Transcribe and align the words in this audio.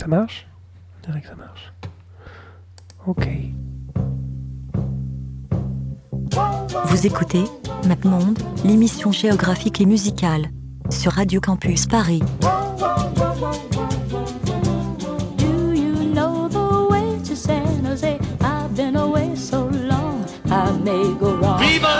Ça 0.00 0.06
marche 0.06 0.46
On 0.96 1.08
dirait 1.08 1.20
que 1.20 1.28
ça 1.28 1.34
marche. 1.34 1.74
Ok. 3.06 3.28
Vous 6.86 7.06
écoutez 7.06 7.44
MapMonde, 7.86 8.38
l'émission 8.64 9.12
géographique 9.12 9.82
et 9.82 9.84
musicale, 9.84 10.46
sur 10.88 11.12
Radio 11.12 11.38
Campus 11.42 11.84
Paris. 11.84 12.22
Do 15.36 15.74
you 15.74 16.14
know 16.14 16.48
the 16.48 16.90
way 16.90 17.20
to 17.28 17.36
San 17.36 17.84
Jose? 17.84 18.18
I've 18.40 18.74
been 18.74 18.96
away 18.96 19.36
so 19.36 19.68
long, 19.68 20.24
I 20.46 20.72
may 20.82 21.12
go 21.18 21.36
wrong. 21.36 21.60
Viva 21.60 21.94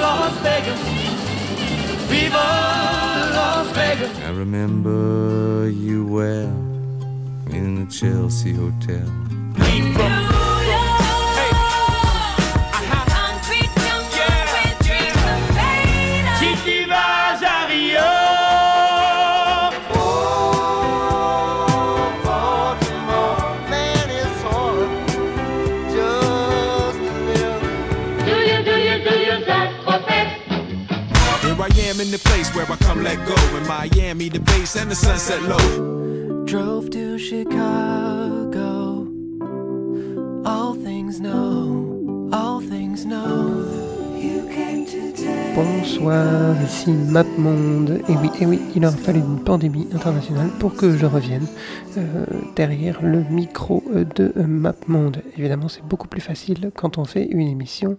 Las 0.00 0.32
Vegas! 0.42 0.80
Viva 2.08 2.46
Las 3.34 3.66
Vegas! 3.74 4.08
I 4.26 4.30
remember 4.30 5.68
you 5.68 6.06
well 6.06 6.69
in 7.60 7.84
the 7.84 7.90
Chelsea 7.90 8.52
Hotel. 8.52 9.06
In 32.00 32.10
the 32.10 32.18
place 32.18 32.48
where 32.54 32.64
I 32.64 32.76
come 32.76 33.02
let 33.02 33.18
go. 33.26 33.34
In 33.58 33.66
Miami, 33.66 34.30
the 34.30 34.40
bass 34.40 34.74
and 34.74 34.90
the 34.90 34.94
sunset 34.94 35.42
low. 35.42 36.09
Drove 36.50 36.90
to 36.90 37.16
Chicago. 37.16 38.39
Bonsoir, 45.54 46.54
ici 46.62 46.92
MapMonde. 46.92 48.00
Et 48.08 48.12
oui, 48.12 48.30
et 48.40 48.46
oui, 48.46 48.60
il 48.76 48.84
aura 48.86 48.96
fallu 48.96 49.18
une 49.18 49.42
pandémie 49.42 49.88
internationale 49.92 50.48
pour 50.60 50.74
que 50.74 50.96
je 50.96 51.06
revienne 51.06 51.46
euh, 51.96 52.24
derrière 52.54 53.02
le 53.02 53.24
micro 53.30 53.82
de 54.14 54.32
MapMonde. 54.36 55.22
Évidemment, 55.36 55.68
c'est 55.68 55.84
beaucoup 55.84 56.06
plus 56.06 56.20
facile 56.20 56.70
quand 56.74 56.98
on 56.98 57.04
fait 57.04 57.26
une 57.26 57.48
émission 57.48 57.96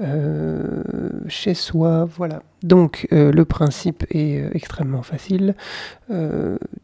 euh, 0.00 0.82
chez 1.26 1.54
soi. 1.54 2.08
Voilà. 2.16 2.42
Donc, 2.62 3.08
euh, 3.12 3.32
le 3.32 3.44
principe 3.44 4.04
est 4.10 4.44
extrêmement 4.54 5.02
facile. 5.02 5.54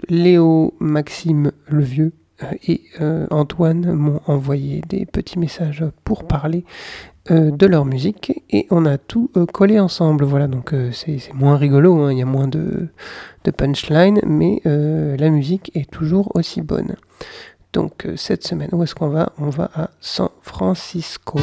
Léo, 0.08 0.74
Maxime, 0.80 1.52
le 1.66 1.82
vieux. 1.82 2.12
Et 2.68 2.82
Antoine 3.30 3.92
m'ont 3.94 4.20
envoyé 4.26 4.80
des 4.88 5.06
petits 5.06 5.40
messages 5.40 5.84
pour 6.04 6.24
parler 6.28 6.64
de 7.30 7.66
leur 7.66 7.84
musique 7.84 8.42
et 8.50 8.66
on 8.70 8.86
a 8.86 8.98
tout 8.98 9.30
euh, 9.36 9.46
collé 9.46 9.78
ensemble. 9.78 10.24
Voilà, 10.24 10.46
donc 10.46 10.72
euh, 10.72 10.90
c'est 10.92 11.18
moins 11.34 11.56
rigolo, 11.56 12.02
hein, 12.02 12.12
il 12.12 12.18
y 12.18 12.22
a 12.22 12.26
moins 12.26 12.48
de, 12.48 12.88
de 13.44 13.50
punchline, 13.50 14.20
mais 14.26 14.60
euh, 14.66 15.16
la 15.16 15.30
musique 15.30 15.70
est 15.74 15.90
toujours 15.90 16.34
aussi 16.34 16.62
bonne. 16.62 16.96
Donc 17.72 18.06
euh, 18.06 18.16
cette 18.16 18.46
semaine, 18.46 18.70
où 18.72 18.82
est-ce 18.82 18.94
qu'on 18.94 19.08
va? 19.08 19.32
On 19.38 19.50
va 19.50 19.70
à 19.74 19.90
San 20.00 20.30
Francisco. 20.42 21.38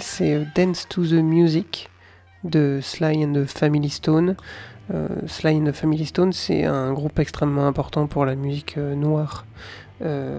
C'est 0.00 0.34
euh, 0.34 0.44
Dance 0.54 0.86
to 0.88 1.04
the 1.06 1.12
Music 1.12 1.88
de 2.44 2.80
Sly 2.82 3.24
and 3.24 3.32
the 3.32 3.44
Family 3.44 3.88
Stone. 3.88 4.36
Euh, 4.92 5.08
Sly 5.26 5.56
and 5.56 5.64
the 5.64 5.72
Family 5.72 6.06
Stone, 6.06 6.32
c'est 6.32 6.64
un 6.64 6.92
groupe 6.92 7.18
extrêmement 7.18 7.66
important 7.66 8.06
pour 8.06 8.24
la 8.24 8.34
musique 8.34 8.76
euh, 8.78 8.94
noire 8.94 9.46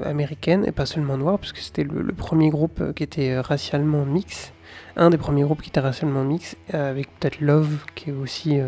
américaine, 0.05 0.65
et 0.67 0.71
pas 0.71 0.85
seulement 0.85 1.17
noire, 1.17 1.39
puisque 1.39 1.57
c'était 1.57 1.83
le, 1.83 2.13
premier 2.13 2.51
groupe 2.51 2.93
qui 2.93 3.01
était 3.01 3.39
racialement 3.39 4.05
mix. 4.05 4.53
un 4.95 5.09
des 5.09 5.17
premiers 5.17 5.41
groupes 5.41 5.63
qui 5.63 5.69
était 5.69 5.79
racialement 5.79 6.23
mix, 6.23 6.55
avec 6.71 7.07
peut-être 7.19 7.41
Love, 7.41 7.79
qui 7.95 8.11
est 8.11 8.13
aussi 8.13 8.59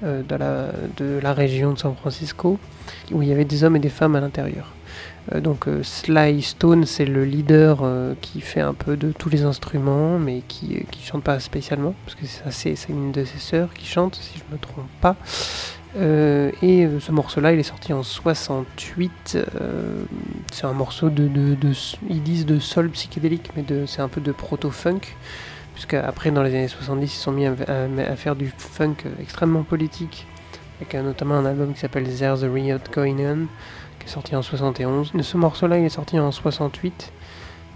de, 0.00 0.34
la, 0.34 0.72
de 0.96 1.20
la 1.22 1.34
région 1.34 1.74
de 1.74 1.78
San 1.78 1.94
Francisco, 1.94 2.58
où 3.12 3.20
il 3.20 3.28
y 3.28 3.32
avait 3.32 3.44
des 3.44 3.64
hommes 3.64 3.76
et 3.76 3.80
des 3.80 3.90
femmes 3.90 4.16
à 4.16 4.20
l'intérieur. 4.22 4.72
Euh, 5.32 5.40
donc 5.40 5.68
euh, 5.68 5.82
Sly 5.82 6.42
Stone, 6.42 6.84
c'est 6.86 7.06
le 7.06 7.24
leader 7.24 7.80
euh, 7.82 8.14
qui 8.20 8.40
fait 8.40 8.60
un 8.60 8.74
peu 8.74 8.96
de 8.96 9.12
tous 9.12 9.28
les 9.30 9.44
instruments, 9.44 10.18
mais 10.18 10.42
qui, 10.48 10.84
chante 11.02 11.22
pas 11.22 11.40
spécialement, 11.40 11.94
parce 12.04 12.14
que 12.16 12.26
c'est 12.50 12.76
une 12.88 13.12
de 13.12 13.24
ses 13.24 13.38
sœurs 13.38 13.72
qui 13.74 13.86
chante, 13.86 14.16
si 14.16 14.38
je 14.38 14.54
me 14.54 14.58
trompe 14.60 14.88
pas. 15.00 15.16
Et 15.96 16.88
ce 16.98 17.12
morceau-là, 17.12 17.52
il 17.52 17.60
est 17.60 17.62
sorti 17.62 17.92
en 17.92 18.02
68. 18.02 19.38
euh, 19.60 20.02
c'est 20.52 20.64
un 20.66 20.72
morceau 20.72 21.08
de, 21.08 21.30
ils 22.08 22.22
disent 22.22 22.46
de 22.46 22.58
soul 22.58 22.90
psychédélique, 22.90 23.50
mais 23.56 23.64
c'est 23.86 24.00
un 24.00 24.08
peu 24.08 24.20
de 24.20 24.32
proto-funk. 24.32 25.00
Puisqu'après, 25.74 26.30
dans 26.32 26.42
les 26.42 26.50
années 26.50 26.68
70, 26.68 27.04
ils 27.04 27.16
sont 27.16 27.32
mis 27.32 27.46
à, 27.46 27.52
à- 27.52 28.16
faire 28.16 28.34
du 28.36 28.52
funk 28.56 28.96
extrêmement 29.20 29.62
politique, 29.62 30.26
avec 30.80 30.94
notamment 30.94 31.34
un 31.34 31.46
album 31.46 31.72
qui 31.74 31.80
s'appelle 31.80 32.04
There's 32.04 32.42
a 32.42 32.48
Riot 32.50 32.78
Going 32.92 33.18
On, 33.20 33.46
est 34.04 34.08
sorti 34.08 34.36
en 34.36 34.42
71. 34.42 35.12
De 35.12 35.22
ce 35.22 35.36
morceau-là, 35.36 35.78
il 35.78 35.84
est 35.84 35.88
sorti 35.90 36.18
en 36.18 36.30
68. 36.32 37.12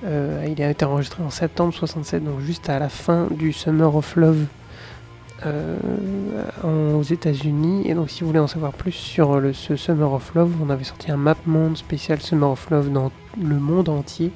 Euh, 0.04 0.46
il 0.48 0.62
a 0.62 0.70
été 0.70 0.84
enregistré 0.84 1.22
en 1.22 1.30
septembre 1.30 1.74
67, 1.74 2.22
donc 2.24 2.40
juste 2.40 2.68
à 2.68 2.78
la 2.78 2.88
fin 2.88 3.26
du 3.30 3.52
Summer 3.52 3.94
of 3.96 4.14
Love 4.16 4.44
euh, 5.46 5.76
aux 6.64 7.02
États-Unis. 7.02 7.88
Et 7.88 7.94
donc, 7.94 8.10
si 8.10 8.20
vous 8.20 8.28
voulez 8.28 8.38
en 8.38 8.46
savoir 8.46 8.72
plus 8.72 8.92
sur 8.92 9.40
le, 9.40 9.52
ce 9.52 9.76
Summer 9.76 10.12
of 10.12 10.34
Love, 10.34 10.52
on 10.64 10.70
avait 10.70 10.84
sorti 10.84 11.10
un 11.10 11.16
map 11.16 11.36
monde 11.46 11.76
spécial 11.76 12.20
Summer 12.20 12.50
of 12.50 12.70
Love 12.70 12.92
dans 12.92 13.10
le 13.40 13.56
monde 13.56 13.88
entier. 13.88 14.30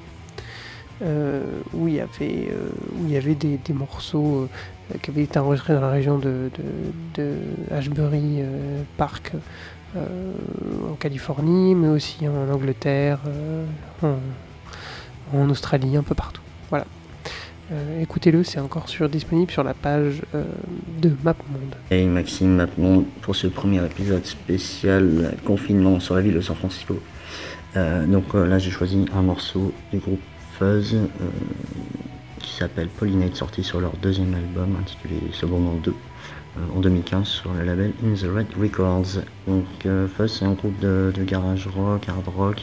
euh, 1.02 1.42
où 1.74 1.88
il 1.88 1.94
y 1.94 2.00
avait, 2.00 2.48
où 2.96 3.06
il 3.06 3.12
y 3.12 3.16
avait 3.16 3.34
des, 3.34 3.58
des 3.58 3.72
morceaux 3.72 4.48
qui 5.02 5.10
avaient 5.10 5.24
été 5.24 5.38
enregistrés 5.38 5.74
dans 5.74 5.80
la 5.80 5.90
région 5.90 6.18
de, 6.18 6.50
de, 7.14 7.34
Ashbury 7.72 8.42
Park 8.96 9.32
en 9.96 10.94
Californie, 10.94 11.74
mais 11.74 11.88
aussi 11.88 12.26
en 12.28 12.52
Angleterre, 12.52 13.18
euh, 13.26 13.64
en, 15.34 15.50
Australie, 15.50 15.96
un 15.96 16.02
peu 16.02 16.14
partout. 16.14 16.42
Voilà. 16.70 16.86
Euh, 17.70 18.02
Écoutez-le, 18.02 18.44
c'est 18.44 18.60
encore 18.60 18.88
sur, 18.88 19.08
disponible 19.08 19.50
sur 19.50 19.64
la 19.64 19.74
page 19.74 20.22
euh, 20.34 20.44
de 21.00 21.10
MapMonde. 21.22 21.74
Et 21.90 22.04
Maxime 22.06 22.54
maintenant 22.56 23.04
pour 23.22 23.36
ce 23.36 23.46
premier 23.46 23.84
épisode 23.84 24.24
spécial 24.26 25.04
euh, 25.04 25.30
confinement 25.44 26.00
sur 26.00 26.14
la 26.14 26.20
ville 26.20 26.34
de 26.34 26.40
San 26.40 26.56
Francisco. 26.56 27.00
Euh, 27.76 28.06
donc 28.06 28.34
euh, 28.34 28.46
là 28.46 28.58
j'ai 28.58 28.70
choisi 28.70 29.06
un 29.14 29.22
morceau 29.22 29.72
du 29.92 29.98
groupe 29.98 30.20
Fuzz 30.58 30.94
euh, 30.94 31.06
qui 32.38 32.54
s'appelle 32.54 32.88
Pollinate 32.88 33.34
sorti 33.34 33.62
sur 33.62 33.80
leur 33.80 33.96
deuxième 34.02 34.34
album 34.34 34.76
intitulé 34.78 35.14
Secondment 35.32 35.78
2 35.82 35.90
euh, 35.90 35.94
en 36.76 36.80
2015 36.80 37.26
sur 37.26 37.52
le 37.54 37.64
label 37.64 37.92
In 38.04 38.14
the 38.14 38.26
Red 38.34 38.46
Records. 38.60 39.22
Donc 39.46 39.64
euh, 39.86 40.06
Fuzz 40.08 40.38
c'est 40.38 40.44
un 40.44 40.52
groupe 40.52 40.78
de, 40.80 41.12
garage 41.18 41.66
rock, 41.66 42.08
hard 42.08 42.28
rock, 42.28 42.62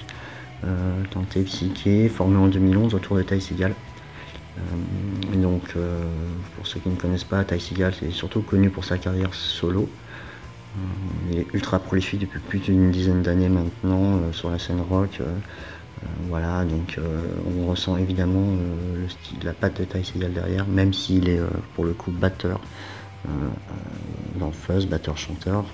euh, 0.64 1.04
tenté 1.12 1.42
psyché, 1.44 2.10
formé 2.10 2.38
en 2.38 2.48
2011 2.48 2.94
autour 2.96 3.18
de 3.18 3.24
Ty 3.24 3.42
Seagal. 3.42 3.74
Euh, 4.58 5.36
donc, 5.42 5.74
euh, 5.76 6.04
pour 6.56 6.68
ceux 6.68 6.80
qui 6.80 6.90
ne 6.90 6.96
connaissent 6.96 7.24
pas, 7.24 7.44
Ty 7.44 7.60
Seagal 7.60 7.94
c'est 8.00 8.12
surtout 8.12 8.42
connu 8.42 8.70
pour 8.70 8.84
sa 8.86 8.98
carrière 8.98 9.34
solo. 9.34 9.90
Euh, 10.78 10.82
il 11.32 11.40
est 11.40 11.48
ultra 11.54 11.80
prolifique 11.80 12.20
depuis 12.22 12.40
plus 12.40 12.60
d'une 12.60 12.92
dizaine 12.92 13.22
d'années 13.24 13.50
maintenant 13.50 14.18
euh, 14.18 14.32
sur 14.34 14.50
la 14.50 14.60
scène 14.60 14.82
rock. 14.82 15.18
euh, 15.22 15.26
euh, 16.04 16.08
voilà, 16.30 16.64
donc 16.66 16.98
euh, 16.98 17.22
on 17.60 17.68
ressent 17.68 17.98
évidemment 17.98 18.40
euh, 18.44 19.02
le 19.04 19.10
style, 19.10 19.40
la 19.44 19.54
patte 19.54 19.80
de 19.82 19.86
Ty 19.86 20.04
Seagal 20.04 20.34
derrière, 20.34 20.66
même 20.68 20.94
s'il 20.94 21.28
est 21.30 21.40
euh, 21.40 21.48
pour 21.76 21.86
le 21.86 21.94
coup 21.94 22.12
batteur 22.12 22.62
euh, 23.28 23.30
euh, 23.32 24.40
dans 24.40 24.52
Fuzz, 24.52 24.86
batteur-chanteur. 24.88 25.66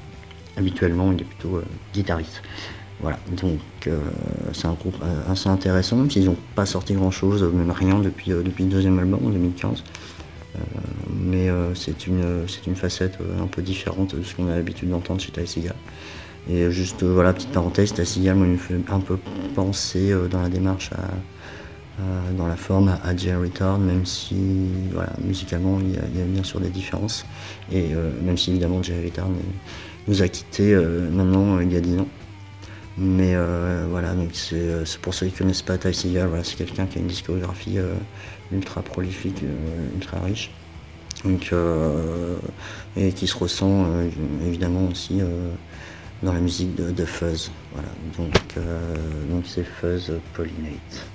Habituellement, 0.58 1.12
il 1.12 1.22
est 1.22 1.26
plutôt 1.26 1.58
euh, 1.58 1.64
guitariste. 1.94 2.42
Voilà, 3.02 3.20
donc 3.42 3.60
euh, 3.88 4.00
c'est 4.54 4.68
un 4.68 4.74
groupe 4.74 4.96
assez 5.30 5.50
intéressant, 5.50 5.98
même 5.98 6.10
s'ils 6.10 6.26
n'ont 6.26 6.38
pas 6.56 6.66
sorti 6.66 6.94
grand 6.94 7.12
chose, 7.12 7.44
même 7.44 7.70
rien 7.72 8.00
depuis, 8.00 8.32
depuis 8.32 8.64
le 8.64 8.70
deuxième 8.70 8.98
album 9.00 9.20
en 9.26 9.30
2015. 9.30 9.84
Euh, 10.56 10.60
mais 11.14 11.50
c'est 11.76 12.08
une, 12.08 12.46
une 12.66 12.76
facette 12.78 13.18
un 13.42 13.48
peu 13.48 13.62
différente 13.62 14.16
de 14.16 14.24
ce 14.24 14.34
qu'on 14.34 14.48
a 14.48 14.56
l'habitude 14.56 14.90
d'entendre 14.90 15.20
chez 15.20 15.32
Ty. 15.34 15.68
Et 16.50 16.72
juste, 16.72 17.04
voilà, 17.04 17.34
petite 17.34 17.52
parenthèse, 17.52 17.94
Ty 17.94 18.06
Seagal 18.06 18.36
me 18.38 18.56
fait 18.56 18.76
un 18.90 19.00
peu 19.02 19.18
penser 19.56 20.14
dans 20.32 20.42
la 20.42 20.48
démarche, 20.50 20.92
à- 20.94 21.12
dans 22.38 22.48
la 22.48 22.58
forme, 22.58 22.98
à, 23.04 23.16
Jerry 23.16 23.50
Retard, 23.50 23.80
même 23.80 24.06
si, 24.06 24.36
voilà, 24.92 25.14
musicalement, 25.24 25.80
il 25.80 25.94
y, 25.94 25.98
a, 25.98 26.26
bien 26.26 26.44
sûr 26.44 26.60
des 26.60 26.70
différences. 26.70 27.26
Et 27.72 27.94
euh, 27.94 28.12
même 28.22 28.38
si, 28.38 28.52
évidemment, 28.52 28.84
Jerry 28.84 29.06
Retard 29.06 29.30
nous 30.08 30.22
a 30.22 30.28
quittés 30.28 30.74
euh, 30.74 31.10
maintenant, 31.10 31.58
euh, 31.58 31.64
il 31.64 31.72
y 31.72 31.78
a 31.78 31.82
10 31.82 32.00
ans. 32.00 32.08
Mais 32.98 33.36
euh, 33.36 33.88
voilà, 33.90 34.14
donc 34.14 34.30
c'est 34.34 34.56
euh, 34.56 34.86
c'est 34.86 35.02
pour 35.02 35.14
ceux 35.14 35.26
qui 35.28 35.34
ne 35.34 35.38
connaissent 35.40 35.62
pas 35.62 35.78
Ty 35.78 35.94
Seagal, 35.94 36.30
voilà, 36.30 36.46
c'est 36.46 36.56
quelqu'un 36.56 36.86
qui 36.86 36.98
a 36.98 37.02
une 37.02 37.08
discographie 37.08 37.78
euh, 37.78 37.94
ultra 38.54 38.82
prolifique, 38.82 39.44
euh, 39.44 39.96
ultra 39.96 40.20
riche. 40.22 40.52
Donc, 41.26 41.50
euh, 41.52 42.38
et 42.96 43.12
qui 43.12 43.28
se 43.28 43.38
ressent 43.38 43.86
euh, 43.88 44.10
évidemment 44.46 44.88
aussi 44.90 45.22
euh, 45.22 45.52
dans 46.24 46.32
la 46.32 46.40
musique 46.40 46.76
de, 46.76 46.92
de 46.92 47.06
Fuzz. 47.06 47.52
Voilà, 47.74 47.90
donc 48.18 48.36
euh, 48.58 48.96
donc 49.30 49.44
c'est 49.46 49.66
Fuzz 49.66 50.14
Pollinate. 50.34 51.06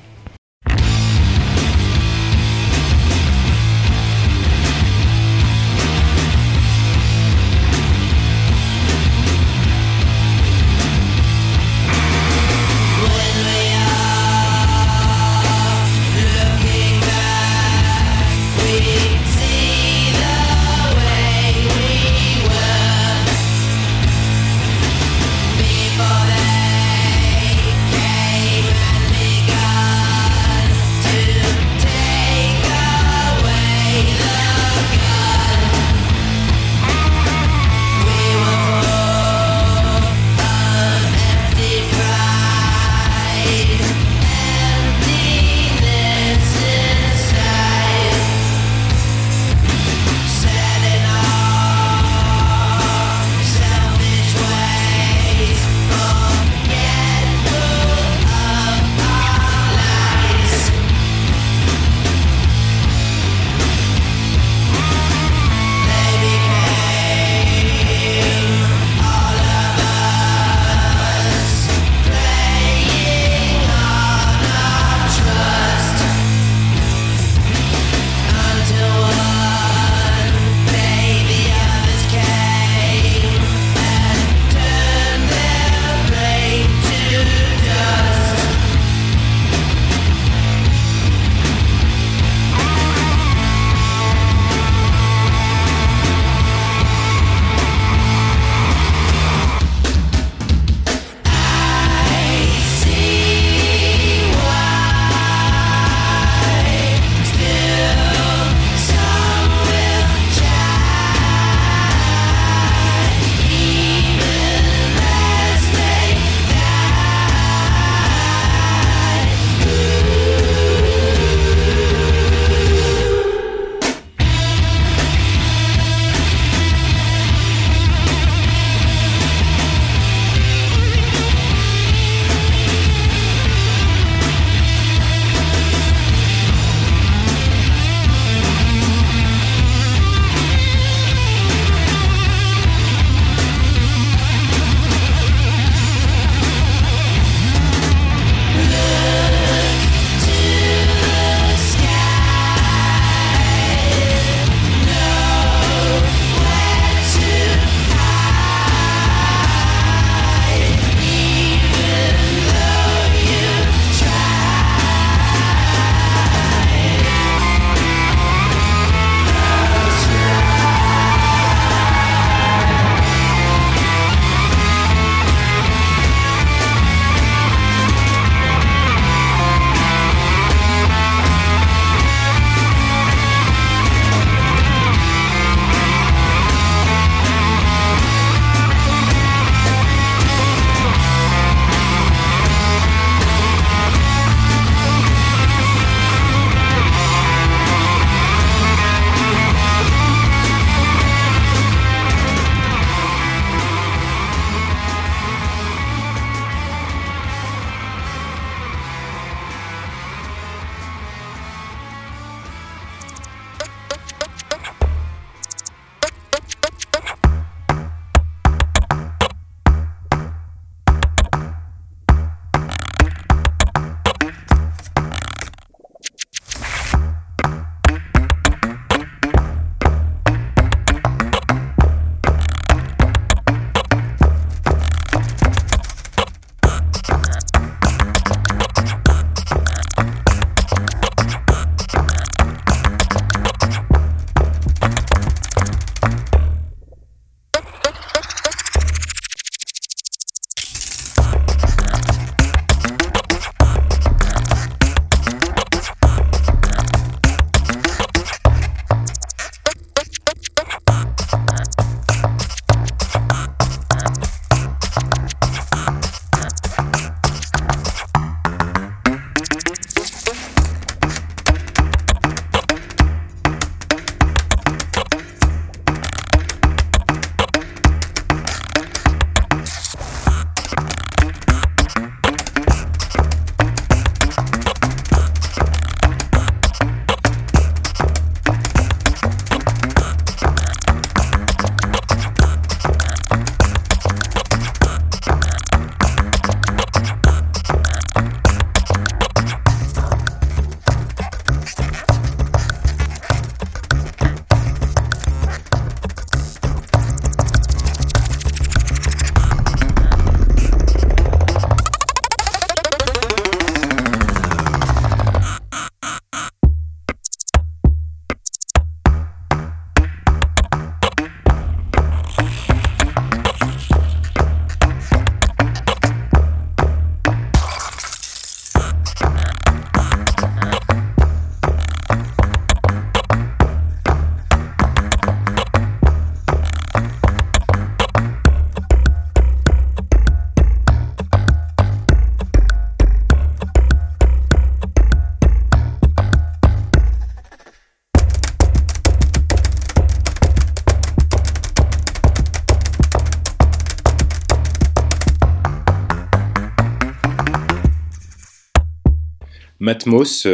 Matmos, 359.91 360.47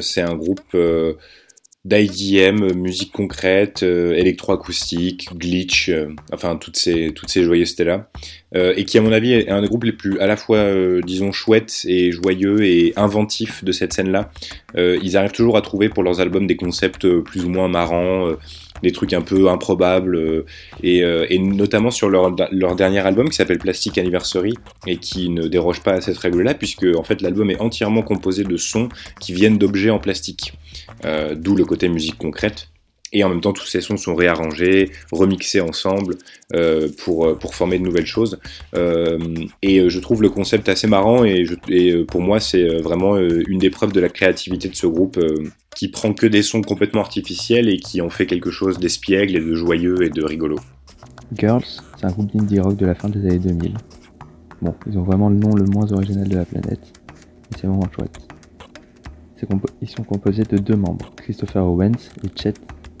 c'est 0.00 0.20
un 0.20 0.34
groupe 0.36 0.76
d'IDM, 1.84 2.72
musique 2.74 3.12
concrète, 3.12 3.82
euh, 3.82 4.14
électroacoustique, 4.14 5.28
glitch, 5.36 5.90
euh, 5.90 6.08
enfin 6.32 6.56
toutes 6.56 6.76
ces 6.76 7.12
toutes 7.14 7.28
ces 7.28 7.44
joyeusetés-là, 7.44 8.08
euh, 8.56 8.72
et 8.76 8.86
qui 8.86 8.96
à 8.96 9.02
mon 9.02 9.12
avis 9.12 9.34
est 9.34 9.50
un 9.50 9.60
des 9.60 9.68
groupes 9.68 9.84
les 9.84 9.92
plus 9.92 10.18
à 10.18 10.26
la 10.26 10.36
fois 10.36 10.64
disons 11.02 11.30
chouettes 11.30 11.82
et 11.86 12.10
joyeux 12.10 12.64
et 12.64 12.94
inventifs 12.96 13.64
de 13.64 13.72
cette 13.72 13.92
scène-là. 13.92 14.30
ils 14.76 15.16
arrivent 15.16 15.32
toujours 15.32 15.56
à 15.56 15.62
trouver 15.62 15.88
pour 15.90 16.02
leurs 16.02 16.20
albums 16.20 16.46
des 16.46 16.56
concepts 16.56 17.06
plus 17.20 17.44
ou 17.44 17.50
moins 17.50 17.68
marrants, 17.68 18.30
des 18.84 18.92
trucs 18.92 19.12
un 19.12 19.22
peu 19.22 19.48
improbables, 19.48 20.44
et, 20.82 20.98
et 21.00 21.38
notamment 21.38 21.90
sur 21.90 22.08
leur, 22.08 22.34
leur 22.52 22.76
dernier 22.76 23.00
album 23.00 23.28
qui 23.28 23.36
s'appelle 23.36 23.58
Plastic 23.58 23.98
Anniversary 23.98 24.54
et 24.86 24.98
qui 24.98 25.30
ne 25.30 25.48
déroge 25.48 25.80
pas 25.80 25.94
à 25.94 26.00
cette 26.00 26.18
règle-là 26.18 26.54
puisque 26.54 26.86
en 26.96 27.02
fait 27.02 27.20
l'album 27.22 27.50
est 27.50 27.60
entièrement 27.60 28.02
composé 28.02 28.44
de 28.44 28.56
sons 28.56 28.88
qui 29.20 29.32
viennent 29.32 29.58
d'objets 29.58 29.90
en 29.90 29.98
plastique. 29.98 30.54
Euh, 31.04 31.34
d'où 31.34 31.54
le 31.54 31.64
côté 31.64 31.88
musique 31.88 32.18
concrète. 32.18 32.68
Et 33.12 33.22
en 33.22 33.28
même 33.28 33.40
temps, 33.40 33.52
tous 33.52 33.66
ces 33.66 33.80
sons 33.80 33.96
sont 33.96 34.16
réarrangés, 34.16 34.90
remixés 35.12 35.60
ensemble 35.60 36.16
euh, 36.52 36.88
pour, 36.98 37.26
euh, 37.26 37.34
pour 37.36 37.54
former 37.54 37.78
de 37.78 37.84
nouvelles 37.84 38.06
choses. 38.06 38.40
et 38.74 39.88
je 39.88 39.98
trouve 40.00 40.20
le 40.20 40.30
concept 40.30 40.68
assez 40.68 40.88
marrant 40.88 41.24
et, 41.24 41.44
pour 42.08 42.20
moi, 42.20 42.40
c'est 42.40 42.66
vraiment 42.78 43.16
une 43.16 43.58
des 43.58 43.70
preuves 43.70 43.92
de 43.92 44.00
la 44.00 44.08
créativité 44.08 44.68
de 44.68 44.74
ce 44.74 44.88
groupe 44.88 45.20
qui 45.74 45.88
prend 45.88 46.12
que 46.12 46.26
des 46.26 46.42
sons 46.42 46.62
complètement 46.62 47.00
artificiels 47.00 47.68
et 47.68 47.78
qui 47.78 48.00
en 48.00 48.10
fait 48.10 48.26
quelque 48.26 48.50
chose 48.50 48.78
d'espiègle 48.78 49.36
et 49.36 49.40
de 49.40 49.54
joyeux 49.54 50.02
et 50.02 50.10
de 50.10 50.24
rigolo. 50.24 50.56
Girls, 51.36 51.64
c'est 51.96 52.06
un 52.06 52.10
groupe 52.10 52.34
d'indie 52.34 52.60
rock 52.60 52.76
de 52.76 52.86
la 52.86 52.94
fin 52.94 53.08
des 53.08 53.20
années 53.26 53.38
2000. 53.38 53.74
Bon, 54.62 54.74
ils 54.86 54.98
ont 54.98 55.02
vraiment 55.02 55.28
le 55.28 55.36
nom 55.36 55.54
le 55.54 55.64
moins 55.64 55.90
original 55.92 56.28
de 56.28 56.36
la 56.36 56.44
planète, 56.44 56.80
mais 57.50 57.58
c'est 57.60 57.66
vraiment 57.66 57.90
chouette. 57.94 58.18
Ils 59.82 59.88
sont 59.88 60.04
composés 60.04 60.44
de 60.44 60.56
deux 60.56 60.76
membres, 60.76 61.10
Christopher 61.16 61.66
Owens 61.66 62.10
et 62.24 62.28
Chet 62.40 62.54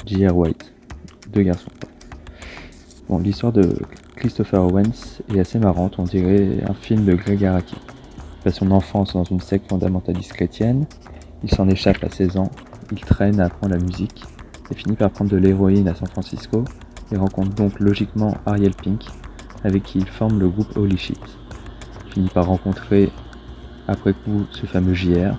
J.R. 0.04 0.36
White, 0.36 0.72
deux 1.32 1.42
garçons. 1.42 1.70
Bon, 3.08 3.18
l'histoire 3.18 3.52
de 3.52 3.76
Christopher 4.16 4.62
Owens 4.62 5.20
est 5.34 5.38
assez 5.38 5.58
marrante, 5.58 5.94
on 5.98 6.04
dirait 6.04 6.58
un 6.68 6.74
film 6.74 7.04
de 7.04 7.14
Greg 7.14 7.44
Araki. 7.44 7.76
Il 7.76 8.42
passe 8.44 8.56
son 8.56 8.70
enfance 8.72 9.14
dans 9.14 9.24
une 9.24 9.40
secte 9.40 9.68
fondamentaliste 9.68 10.34
chrétienne, 10.34 10.86
il 11.44 11.50
s'en 11.50 11.68
échappe 11.68 12.02
à 12.02 12.08
16 12.08 12.38
ans, 12.38 12.50
il 12.90 13.00
traîne 13.00 13.38
à 13.38 13.44
apprendre 13.44 13.74
la 13.74 13.80
musique, 13.80 14.24
et 14.70 14.74
finit 14.74 14.96
par 14.96 15.10
prendre 15.10 15.30
de 15.30 15.36
l'héroïne 15.36 15.86
à 15.88 15.94
San 15.94 16.08
Francisco, 16.08 16.64
et 17.12 17.16
rencontre 17.16 17.54
donc 17.54 17.78
logiquement 17.80 18.34
Ariel 18.46 18.72
Pink, 18.74 19.04
avec 19.62 19.82
qui 19.82 19.98
il 19.98 20.06
forme 20.06 20.40
le 20.40 20.48
groupe 20.48 20.74
Holy 20.76 20.96
Shit. 20.96 21.20
Il 22.06 22.12
finit 22.12 22.28
par 22.30 22.46
rencontrer 22.46 23.12
après 23.86 24.14
coup 24.14 24.46
ce 24.50 24.64
fameux 24.64 24.94
JR, 24.94 25.36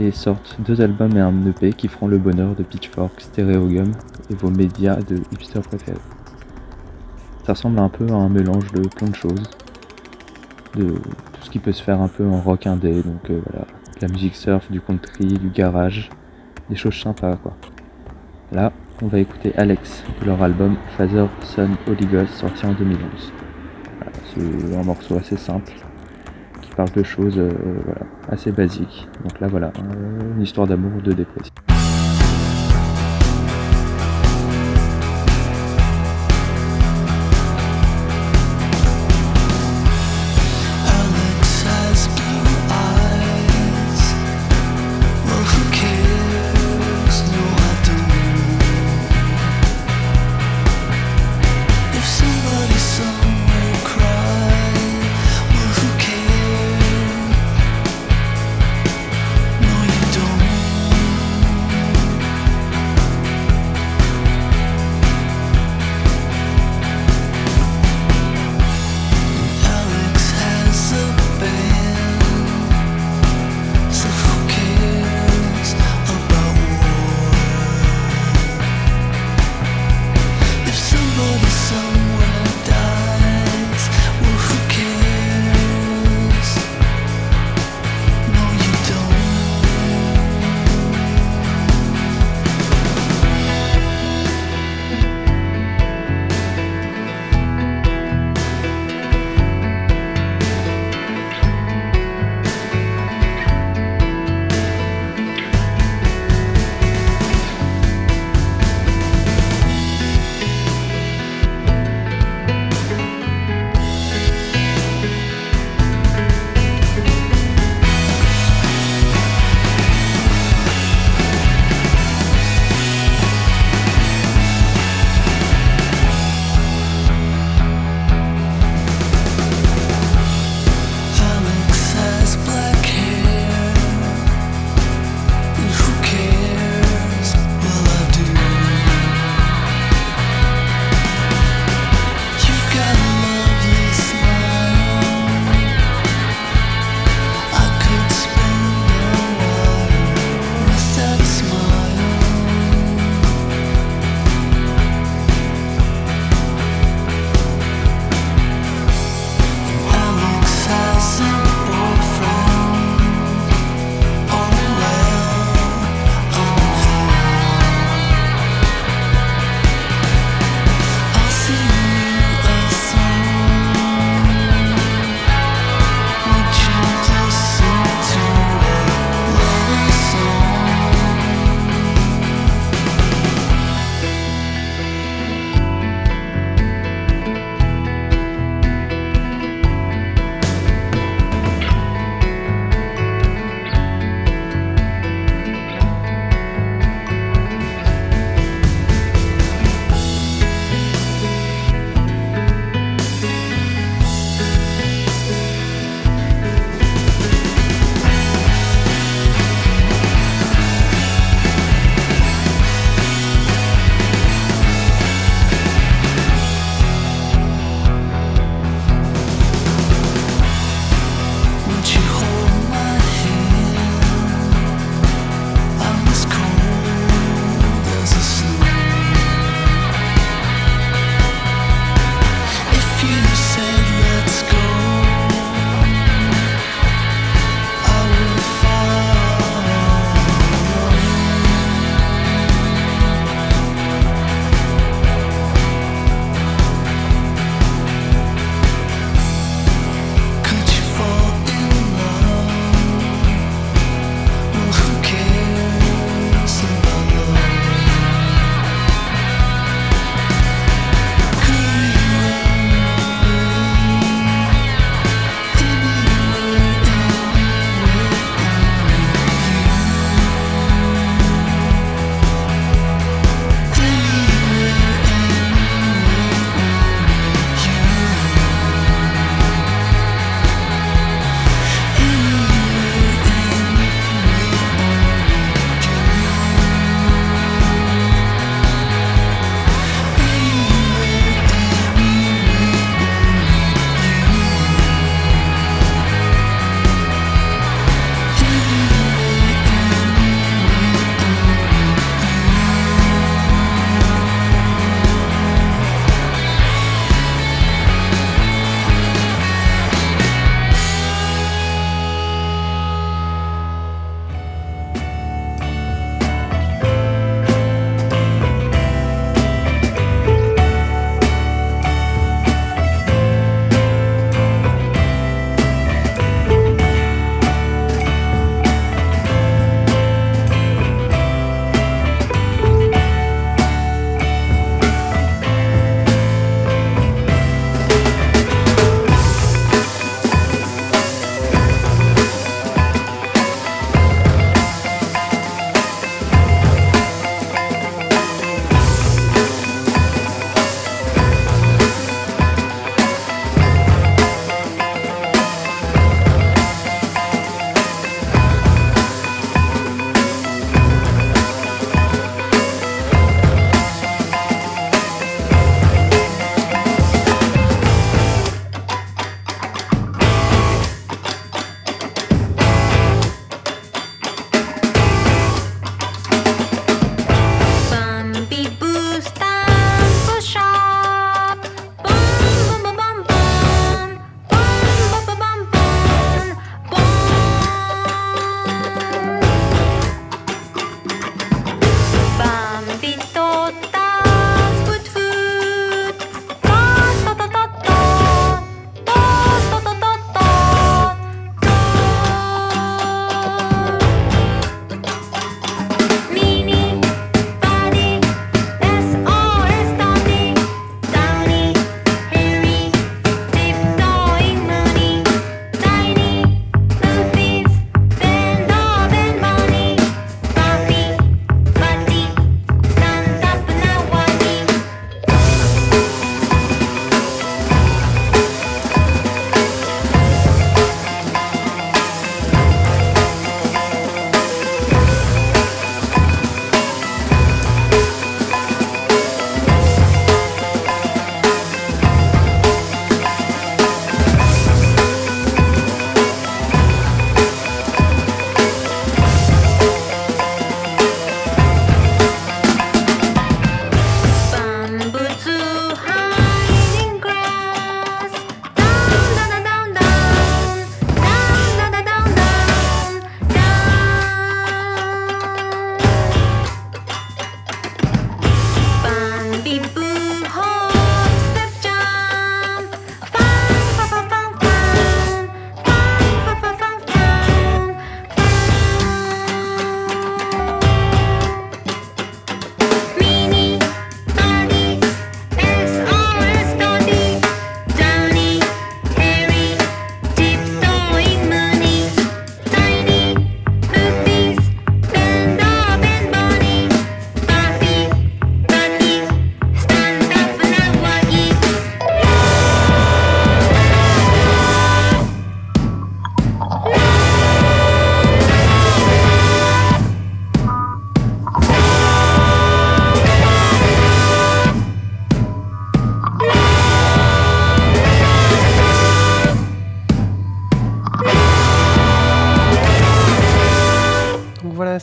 et 0.00 0.10
sortent 0.10 0.56
deux 0.60 0.80
albums 0.80 1.16
et 1.16 1.20
un 1.20 1.46
EP 1.46 1.72
qui 1.72 1.86
feront 1.86 2.08
le 2.08 2.18
bonheur 2.18 2.54
de 2.56 2.64
Pitchfork, 2.64 3.20
Stereogum 3.20 3.92
et 4.30 4.34
vos 4.34 4.50
médias 4.50 4.96
de 4.96 5.16
hipster 5.32 5.60
préférés. 5.60 5.98
Ça 7.46 7.52
ressemble 7.52 7.78
un 7.78 7.88
peu 7.88 8.06
à 8.08 8.14
un 8.14 8.28
mélange 8.28 8.70
de 8.72 8.82
plein 8.88 9.08
de 9.08 9.14
choses, 9.14 9.42
de 10.74 10.88
tout 10.88 11.42
ce 11.42 11.50
qui 11.50 11.60
peut 11.60 11.72
se 11.72 11.82
faire 11.82 12.00
un 12.00 12.08
peu 12.08 12.26
en 12.26 12.40
rock 12.40 12.66
indé, 12.66 13.02
donc 13.02 13.30
euh, 13.30 13.40
voilà, 13.50 13.66
la 14.02 14.08
musique 14.08 14.34
surf, 14.34 14.70
du 14.70 14.80
country, 14.80 15.26
du 15.26 15.50
garage, 15.50 16.10
des 16.70 16.76
choses 16.76 16.94
sympas 16.94 17.36
quoi. 17.36 17.56
Là, 18.52 18.72
on 19.02 19.06
va 19.06 19.18
écouter 19.18 19.52
Alex 19.56 20.04
de 20.20 20.26
leur 20.26 20.42
album 20.42 20.76
Father 20.96 21.26
Son 21.42 21.68
Holy 21.86 22.06
Ghost 22.06 22.34
sorti 22.34 22.66
en 22.66 22.72
2011. 22.72 23.32
c'est 24.34 24.76
un 24.76 24.82
morceau 24.82 25.16
assez 25.16 25.36
simple, 25.36 25.72
parle 26.78 26.92
de 26.92 27.02
choses 27.02 27.38
euh, 27.38 27.50
voilà, 27.84 28.02
assez 28.28 28.52
basiques. 28.52 29.08
Donc 29.24 29.40
là 29.40 29.48
voilà, 29.48 29.72
euh, 29.78 30.34
une 30.36 30.42
histoire 30.42 30.68
d'amour 30.68 30.92
ou 30.96 31.00
de 31.00 31.12
dépression. 31.12 31.52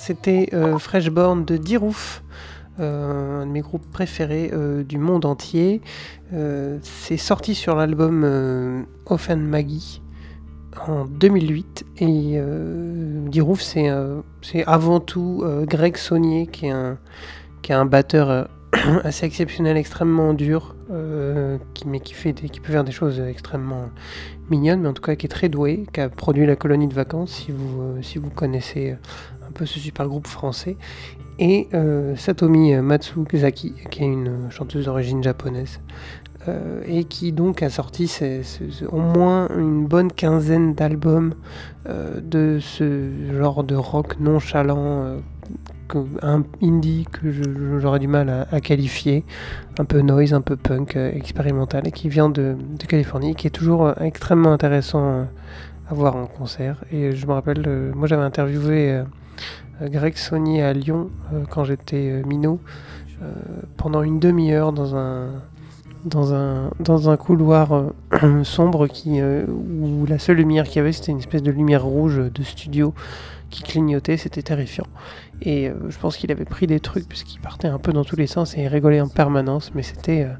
C'était 0.06 0.50
euh, 0.54 0.78
Freshborn 0.78 1.46
de 1.46 1.58
Dirouf, 1.58 2.22
euh, 2.80 3.42
un 3.42 3.46
de 3.48 3.52
mes 3.52 3.62
groupes 3.62 3.90
préférés 3.92 4.52
euh, 4.54 4.84
du 4.84 5.00
monde 5.00 5.26
entier. 5.26 5.82
C'est 6.82 7.18
sorti 7.18 7.56
sur 7.56 7.76
l'album 7.76 8.24
euh, 8.24 8.84
Offen 9.08 9.42
Maggie 9.42 10.02
en 10.88 11.06
2008 11.06 11.86
et 12.00 12.38
Dirouf 13.30 13.62
c'est 13.62 13.88
avant 14.68 15.00
tout 15.00 15.46
Greg 15.64 15.96
Saunier 15.96 16.48
qui 16.48 16.66
est 16.66 17.74
un, 17.74 17.86
batteur 17.86 18.50
assez 19.06 19.26
exceptionnel, 19.26 19.78
extrêmement 19.78 20.34
dur, 20.34 20.76
qui, 21.74 21.88
mais 21.88 22.02
qui, 22.02 22.14
fait 22.14 22.34
qui 22.34 22.60
peut 22.60 22.74
faire 22.74 22.84
des 22.84 22.92
choses 22.92 23.22
extrêmement 23.22 23.90
mignonnes, 24.50 24.82
mais 24.82 24.90
en 24.90 24.94
tout 24.94 25.02
cas 25.02 25.16
qui 25.16 25.28
est 25.28 25.30
très 25.30 25.48
doué, 25.48 25.86
qui 25.94 26.02
a 26.02 26.10
produit 26.10 26.46
La 26.46 26.58
Colonie 26.58 26.90
de 26.90 26.94
Vacances, 26.94 27.46
si 28.02 28.18
vous, 28.18 28.30
connaissez 28.30 28.98
ce 29.64 29.80
super 29.80 30.08
groupe 30.08 30.28
français, 30.28 30.76
et 31.40 31.68
euh, 31.74 32.16
Satomi 32.16 32.74
Matsuzaki, 32.76 33.74
qui 33.90 34.04
est 34.04 34.08
une 34.08 34.50
chanteuse 34.50 34.86
d'origine 34.86 35.22
japonaise, 35.24 35.80
euh, 36.48 36.82
et 36.86 37.04
qui 37.06 37.32
donc 37.32 37.64
a 37.64 37.70
sorti 37.70 38.08
ces- 38.08 38.42
au 38.90 39.00
moins 39.00 39.50
une 39.58 39.86
bonne 39.86 40.12
quinzaine 40.12 40.76
d'albums 40.76 41.34
euh, 41.88 42.22
de 42.22 42.60
ce 42.62 43.10
genre 43.38 43.64
de 43.64 43.76
rock 43.76 44.20
nonchalant, 44.20 45.18
un 46.22 46.44
indie 46.64 47.06
que 47.12 47.32
j'aurais 47.80 48.00
du 48.00 48.08
mal 48.08 48.48
à, 48.52 48.60
qualifier, 48.60 49.24
un 49.78 49.86
peu 49.86 50.02
noise, 50.02 50.34
un 50.34 50.42
peu 50.42 50.56
punk, 50.56 50.96
expérimental, 50.96 51.88
et 51.88 51.92
qui 51.92 52.10
vient 52.10 52.30
de, 52.30 52.56
Californie, 52.88 53.36
qui 53.36 53.48
est 53.48 53.52
toujours 53.52 53.94
extrêmement 54.02 54.52
intéressant 54.52 55.28
à 55.88 55.94
voir 55.94 56.16
en 56.16 56.26
concert. 56.26 56.84
Et 56.92 57.12
je 57.12 57.28
me 57.28 57.34
rappelle, 57.34 57.92
moi 57.94 58.08
j'avais 58.08 58.24
interviewé 58.24 59.04
Greg 59.82 60.16
Saunier 60.16 60.64
à 60.64 60.74
Lyon 60.74 61.10
euh, 61.34 61.44
quand 61.50 61.64
j'étais 61.64 62.10
euh, 62.10 62.24
minot, 62.26 62.60
euh, 63.22 63.32
pendant 63.78 64.02
une 64.04 64.20
demi-heure 64.20 64.74
dans 64.74 64.96
un, 64.96 65.30
dans 66.06 66.34
un, 66.34 66.72
dans 66.80 67.10
un 67.10 67.18
couloir 67.18 67.74
euh, 67.74 68.44
sombre 68.44 68.88
qui, 68.88 69.20
euh, 69.20 69.46
où 69.48 70.06
la 70.06 70.20
seule 70.20 70.38
lumière 70.38 70.66
qu'il 70.66 70.78
y 70.78 70.80
avait 70.80 70.92
c'était 70.92 71.12
une 71.12 71.20
espèce 71.20 71.44
de 71.44 71.52
lumière 71.52 71.84
rouge 71.84 72.18
de 72.18 72.44
studio 72.44 72.94
qui 73.50 73.64
clignotait, 73.64 74.18
c'était 74.18 74.42
terrifiant. 74.42 74.88
Et 75.42 75.70
euh, 75.70 75.74
je 75.90 75.98
pense 75.98 76.18
qu'il 76.18 76.32
avait 76.32 76.46
pris 76.46 76.68
des 76.68 76.80
trucs 76.80 77.08
puisqu'il 77.08 77.40
partait 77.40 77.68
un 77.68 77.80
peu 77.80 77.94
dans 77.94 78.04
tous 78.04 78.16
les 78.16 78.28
sens 78.28 78.58
et 78.58 78.64
il 78.64 78.68
rigolait 78.68 79.02
en 79.02 79.08
permanence, 79.08 79.72
mais 79.76 79.84
c'était 79.84 80.24
euh, 80.24 80.34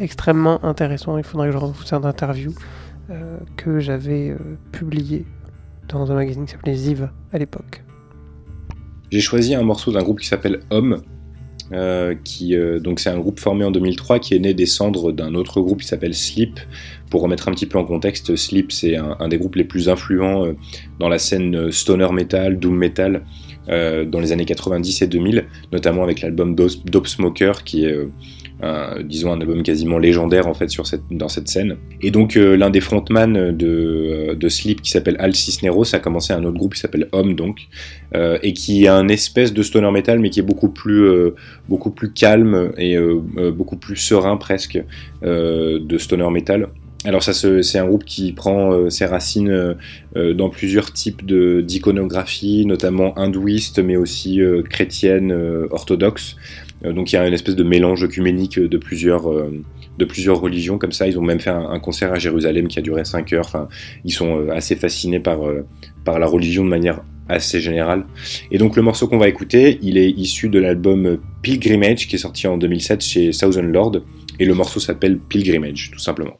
extrêmement 0.00 0.64
intéressant. 0.64 1.16
Il 1.18 1.24
faudrait 1.24 1.48
que 1.48 1.52
je 1.52 1.58
retrouve 1.58 1.84
cette 1.84 2.04
interview 2.04 2.52
euh, 3.10 3.38
que 3.56 3.78
j'avais 3.78 4.30
euh, 4.30 4.58
publiée 4.72 5.26
dans 5.88 6.10
un 6.10 6.14
magazine 6.14 6.44
qui 6.44 6.52
s'appelait 6.52 6.74
Ziv 6.74 7.08
à 7.32 7.38
l'époque. 7.38 7.85
J'ai 9.10 9.20
choisi 9.20 9.54
un 9.54 9.62
morceau 9.62 9.92
d'un 9.92 10.02
groupe 10.02 10.20
qui 10.20 10.26
s'appelle 10.26 10.60
Homme. 10.70 11.02
euh, 11.72 12.14
qui 12.22 12.54
euh, 12.54 12.78
donc 12.78 13.00
c'est 13.00 13.10
un 13.10 13.18
groupe 13.18 13.40
formé 13.40 13.64
en 13.64 13.72
2003 13.72 14.20
qui 14.20 14.34
est 14.34 14.38
né 14.38 14.54
des 14.54 14.66
cendres 14.66 15.10
d'un 15.10 15.34
autre 15.34 15.60
groupe 15.60 15.80
qui 15.80 15.88
s'appelle 15.88 16.14
Sleep. 16.14 16.60
Pour 17.10 17.22
remettre 17.22 17.48
un 17.48 17.52
petit 17.52 17.66
peu 17.66 17.76
en 17.76 17.84
contexte, 17.84 18.36
Sleep 18.36 18.70
c'est 18.70 18.96
un, 18.96 19.28
des 19.28 19.36
groupes 19.36 19.56
les 19.56 19.64
plus 19.64 19.88
influents 19.88 20.46
euh, 20.46 20.52
dans 21.00 21.08
la 21.08 21.18
scène 21.18 21.72
stoner 21.72 22.12
metal, 22.12 22.58
doom 22.58 22.76
metal 22.76 23.22
dans 23.68 24.20
les 24.20 24.30
années 24.30 24.44
90 24.44 25.02
et 25.02 25.08
2000, 25.08 25.46
notamment 25.72 26.04
avec 26.04 26.20
l'album 26.20 26.54
Dope 26.54 27.08
Smoker 27.08 27.64
qui 27.64 27.84
est 27.84 27.98
un, 28.62 29.02
disons 29.02 29.32
un 29.32 29.40
album 29.40 29.62
quasiment 29.62 29.98
légendaire 29.98 30.46
en 30.46 30.54
fait 30.54 30.68
sur 30.68 30.86
cette, 30.86 31.02
dans 31.10 31.28
cette 31.28 31.48
scène. 31.48 31.76
Et 32.00 32.10
donc 32.10 32.36
euh, 32.36 32.56
l'un 32.56 32.70
des 32.70 32.80
frontman 32.80 33.52
de, 33.52 33.66
euh, 33.66 34.34
de 34.34 34.48
Sleep 34.48 34.80
qui 34.80 34.90
s'appelle 34.90 35.16
Al 35.18 35.34
Cisneros 35.34 35.94
a 35.94 35.98
commencé 35.98 36.32
un 36.32 36.42
autre 36.44 36.56
groupe 36.56 36.74
qui 36.74 36.80
s'appelle 36.80 37.08
Homme 37.12 37.34
donc 37.34 37.68
euh, 38.14 38.38
et 38.42 38.54
qui 38.54 38.86
a 38.88 38.94
un 38.94 39.08
espèce 39.08 39.52
de 39.52 39.62
stoner 39.62 39.90
metal 39.90 40.20
mais 40.20 40.30
qui 40.30 40.40
est 40.40 40.44
beaucoup 40.44 40.70
plus 40.70 41.06
beaucoup 41.68 41.90
plus 41.90 42.12
calme 42.12 42.72
et 42.78 42.96
beaucoup 43.52 43.76
plus 43.76 43.96
serein 43.96 44.36
presque 44.36 44.82
de 45.22 45.98
stoner 45.98 46.30
metal. 46.30 46.68
Alors 47.04 47.22
ça 47.22 47.32
c'est 47.32 47.78
un 47.78 47.86
groupe 47.86 48.04
qui 48.04 48.32
prend 48.32 48.90
ses 48.90 49.06
racines 49.06 49.76
dans 50.14 50.48
plusieurs 50.48 50.92
types 50.92 51.24
d'iconographie, 51.24 52.64
notamment 52.66 53.16
hindouiste 53.18 53.78
mais 53.80 53.96
aussi 53.96 54.40
chrétienne, 54.68 55.32
orthodoxe. 55.70 56.36
Euh, 56.84 56.92
donc 56.92 57.12
il 57.12 57.16
y 57.16 57.18
a 57.18 57.26
une 57.26 57.34
espèce 57.34 57.56
de 57.56 57.64
mélange 57.64 58.04
œcuménique 58.04 58.58
de 58.58 58.78
plusieurs 58.78 59.30
euh, 59.30 59.62
de 59.98 60.04
plusieurs 60.04 60.40
religions 60.40 60.78
comme 60.78 60.92
ça. 60.92 61.06
Ils 61.06 61.18
ont 61.18 61.22
même 61.22 61.40
fait 61.40 61.50
un, 61.50 61.78
concert 61.80 62.12
à 62.12 62.18
Jérusalem 62.18 62.68
qui 62.68 62.78
a 62.78 62.82
duré 62.82 63.04
5 63.04 63.32
heures. 63.32 63.46
Enfin, 63.46 63.68
ils 64.04 64.12
sont 64.12 64.40
euh, 64.40 64.50
assez 64.52 64.76
fascinés 64.76 65.20
par 65.20 65.38
par 66.04 66.18
la 66.18 66.26
religion 66.26 66.64
de 66.64 66.68
manière 66.68 67.02
assez 67.28 67.60
générale. 67.60 68.06
Et 68.50 68.58
donc 68.58 68.76
le 68.76 68.82
morceau 68.82 69.08
qu'on 69.08 69.18
va 69.18 69.28
écouter, 69.28 69.78
il 69.82 69.98
est 69.98 70.10
issu 70.10 70.48
de 70.48 70.60
l'album 70.60 71.18
Pilgrimage 71.42 72.06
qui 72.06 72.16
est 72.16 72.20
sorti 72.20 72.46
en 72.46 72.56
2007 72.56 73.02
chez 73.02 73.30
Thousand 73.30 73.62
Lord 73.62 74.02
et 74.38 74.44
le 74.44 74.54
morceau 74.54 74.78
s'appelle 74.80 75.18
Pilgrimage 75.18 75.90
tout 75.92 75.98
simplement. 75.98 76.38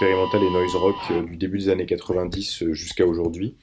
Expérimental 0.00 0.42
et 0.42 0.50
noise 0.50 0.74
rock 0.76 0.96
euh, 1.10 1.22
du 1.24 1.36
début 1.36 1.58
des 1.58 1.68
années 1.68 1.84
90 1.84 2.62
euh, 2.62 2.72
jusqu'à 2.72 3.04
aujourd'hui, 3.06 3.54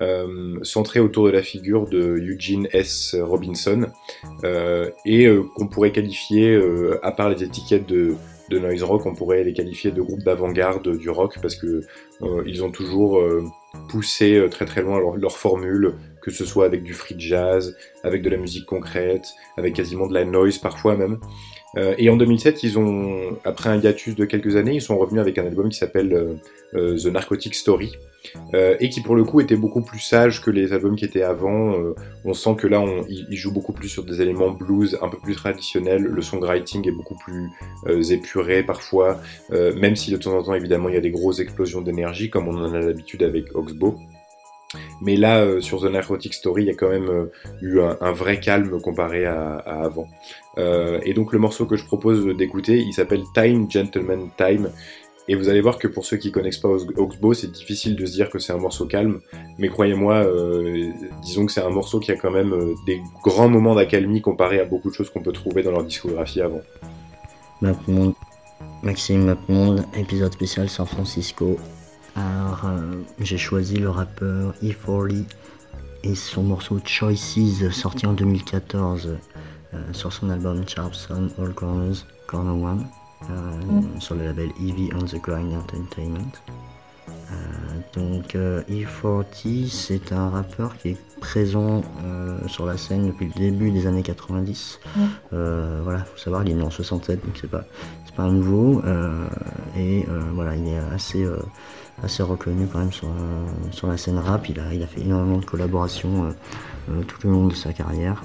euh, 0.00 0.58
centré 0.62 1.00
autour 1.00 1.26
de 1.26 1.30
la 1.30 1.42
figure 1.42 1.86
de 1.86 2.16
Eugene 2.16 2.66
S. 2.72 3.14
Robinson, 3.20 3.90
et 5.04 5.28
qu'on 5.54 5.66
pourrait 5.66 5.92
qualifier, 5.92 6.58
à 7.02 7.12
part 7.12 7.28
les 7.28 7.44
étiquettes 7.44 7.86
de, 7.86 8.16
noise 8.50 8.82
rock, 8.82 9.04
on 9.04 9.14
pourrait 9.14 9.44
les 9.44 9.52
qualifier 9.52 9.90
de 9.90 10.00
groupe 10.00 10.22
d'avant-garde 10.22 10.96
du 10.96 11.10
rock 11.10 11.38
parce 11.42 11.56
que 11.56 11.82
ils 12.46 12.64
ont 12.64 12.70
toujours 12.70 13.22
poussé 13.90 14.46
très 14.50 14.64
très 14.64 14.80
loin 14.80 14.98
leur, 14.98 15.16
leur 15.16 15.36
formule, 15.36 15.94
que 16.22 16.30
ce 16.30 16.46
soit 16.46 16.64
avec 16.64 16.82
du 16.82 16.94
free 16.94 17.16
jazz, 17.18 17.76
avec 18.02 18.22
de 18.22 18.30
la 18.30 18.38
musique 18.38 18.64
concrète, 18.64 19.26
avec 19.58 19.74
quasiment 19.74 20.06
de 20.06 20.14
la 20.14 20.24
noise 20.24 20.56
parfois 20.56 20.96
même. 20.96 21.18
Euh, 21.76 21.94
et 21.98 22.10
en 22.10 22.16
2007, 22.16 22.62
ils 22.62 22.78
ont, 22.78 23.36
après 23.44 23.70
un 23.70 23.78
hiatus 23.78 24.14
de 24.14 24.24
quelques 24.24 24.56
années, 24.56 24.74
ils 24.74 24.82
sont 24.82 24.98
revenus 24.98 25.20
avec 25.20 25.38
un 25.38 25.46
album 25.46 25.68
qui 25.70 25.78
s'appelle 25.78 26.12
euh, 26.12 26.34
euh, 26.74 26.98
The 26.98 27.06
Narcotic 27.06 27.54
Story, 27.54 27.92
et 28.54 28.88
qui 28.88 29.00
pour 29.00 29.16
le 29.16 29.24
coup 29.24 29.40
était 29.40 29.56
beaucoup 29.56 29.82
plus 29.82 29.98
sage 29.98 30.42
que 30.42 30.50
les 30.50 30.72
albums 30.72 30.94
qui 30.94 31.04
étaient 31.04 31.22
avant. 31.22 31.74
On 32.24 32.34
sent 32.34 32.54
que 32.56 32.68
là, 32.68 32.84
ils, 33.08 33.36
jouent 33.36 33.52
beaucoup 33.52 33.72
plus 33.72 33.88
sur 33.88 34.04
des 34.04 34.22
éléments 34.22 34.50
blues 34.50 34.96
un 35.02 35.08
peu 35.08 35.18
plus 35.18 35.34
traditionnels. 35.34 36.04
Le 36.04 36.22
songwriting 36.22 36.86
est 36.86 36.92
beaucoup 36.92 37.16
plus 37.16 37.50
épuré 38.12 38.62
parfois, 38.62 39.20
même 39.50 39.96
si 39.96 40.12
de 40.12 40.16
temps 40.16 40.38
en 40.38 40.42
temps, 40.44 40.54
évidemment, 40.54 40.88
il 40.88 40.94
y 40.94 40.98
a 40.98 41.00
des 41.00 41.10
grosses 41.10 41.40
explosions 41.40 41.80
d'énergie, 41.80 42.30
comme 42.30 42.46
on 42.46 42.56
en 42.56 42.72
a 42.72 42.80
l'habitude 42.80 43.24
avec 43.24 43.56
Oxbow. 43.56 43.98
Mais 45.00 45.16
là, 45.16 45.40
euh, 45.40 45.60
sur 45.60 45.80
The 45.80 45.90
Narcotic 45.90 46.34
Story, 46.34 46.62
il 46.62 46.66
y 46.66 46.70
a 46.70 46.74
quand 46.74 46.88
même 46.88 47.08
euh, 47.08 47.32
eu 47.60 47.80
un, 47.80 48.12
vrai 48.12 48.40
calme 48.40 48.80
comparé 48.80 49.24
à, 49.26 49.56
avant. 49.56 50.06
Euh, 50.58 51.00
et 51.04 51.14
donc 51.14 51.32
le 51.32 51.38
morceau 51.38 51.66
que 51.66 51.76
je 51.76 51.84
propose 51.84 52.26
d'écouter, 52.36 52.78
il 52.78 52.92
s'appelle 52.92 53.22
Time 53.34 53.70
Gentleman 53.70 54.30
Time. 54.36 54.70
Et 55.28 55.36
vous 55.36 55.48
allez 55.48 55.60
voir 55.60 55.78
que 55.78 55.86
pour 55.86 56.04
ceux 56.04 56.16
qui 56.16 56.32
connaissent 56.32 56.58
pas 56.58 56.68
Oxbow, 56.68 57.32
c'est 57.32 57.52
difficile 57.52 57.94
de 57.94 58.04
se 58.06 58.12
dire 58.12 58.28
que 58.28 58.40
c'est 58.40 58.52
un 58.52 58.58
morceau 58.58 58.86
calme. 58.86 59.20
Mais 59.56 59.68
croyez-moi, 59.68 60.26
disons 61.22 61.46
que 61.46 61.52
c'est 61.52 61.62
un 61.62 61.70
morceau 61.70 62.00
qui 62.00 62.10
a 62.10 62.16
quand 62.16 62.32
même 62.32 62.74
des 62.86 63.00
grands 63.22 63.48
moments 63.48 63.76
d'accalmie 63.76 64.20
comparé 64.20 64.58
à 64.58 64.64
beaucoup 64.64 64.90
de 64.90 64.94
choses 64.94 65.10
qu'on 65.10 65.22
peut 65.22 65.30
trouver 65.30 65.62
dans 65.62 65.70
leur 65.70 65.84
discographie 65.84 66.40
avant. 66.40 66.60
Mapmonde, 67.60 68.14
Maxime 68.82 69.24
Mapmonde, 69.24 69.84
épisode 69.96 70.32
spécial 70.32 70.68
San 70.68 70.86
Francisco, 70.86 71.56
alors, 72.16 72.62
euh, 72.66 73.02
j'ai 73.20 73.38
choisi 73.38 73.76
le 73.76 73.90
rappeur 73.90 74.54
E. 74.62 74.72
Forley 74.72 75.24
et 76.02 76.14
son 76.14 76.42
morceau 76.42 76.78
Choices 76.84 77.70
sorti 77.70 78.06
en 78.06 78.12
2014 78.12 79.16
euh, 79.74 79.78
sur 79.92 80.12
son 80.12 80.28
album 80.30 80.68
Sharpson 80.68 81.30
All 81.38 81.54
Corners, 81.54 82.04
Corner 82.26 82.54
One, 82.54 82.86
euh, 83.30 83.80
mm. 83.80 84.00
sur 84.00 84.14
le 84.16 84.24
label 84.24 84.50
Evie 84.60 84.90
on 84.94 85.04
the 85.04 85.20
Grind 85.22 85.54
Entertainment. 85.54 86.32
donc, 87.94 88.36
E. 88.36 88.84
Forley, 88.86 89.66
c'est 89.70 90.12
un 90.12 90.28
rappeur 90.28 90.76
qui 90.76 90.90
est 90.90 90.98
présent 91.20 91.82
sur 92.46 92.66
la 92.66 92.76
scène 92.76 93.06
depuis 93.06 93.26
le 93.26 93.32
début 93.32 93.70
des 93.70 93.86
années 93.86 94.02
90. 94.02 94.80
Mm. 94.96 95.00
Voilà, 95.82 96.04
faut 96.04 96.18
savoir, 96.18 96.42
il 96.44 96.50
est 96.50 96.54
né 96.54 96.62
en 96.62 96.70
67, 96.70 97.24
donc 97.24 97.38
c'est 97.40 97.50
pas, 97.50 97.64
pas 98.16 98.24
un 98.24 98.32
nouveau. 98.32 98.82
et 99.78 100.06
voilà, 100.34 100.56
il 100.56 100.68
est 100.68 100.78
assez 100.94 101.26
assez 102.02 102.22
reconnu 102.22 102.66
quand 102.66 102.78
même 102.78 102.92
sur, 102.92 103.08
euh, 103.08 103.46
sur 103.70 103.86
la 103.86 103.96
scène 103.96 104.18
rap. 104.18 104.48
Il 104.48 104.60
a, 104.60 104.72
il 104.72 104.82
a 104.82 104.86
fait 104.86 105.00
énormément 105.00 105.38
de 105.38 105.44
collaborations 105.44 106.24
euh, 106.24 106.30
euh, 106.90 107.02
tout 107.02 107.26
au 107.26 107.30
long 107.30 107.46
de 107.46 107.54
sa 107.54 107.72
carrière. 107.72 108.22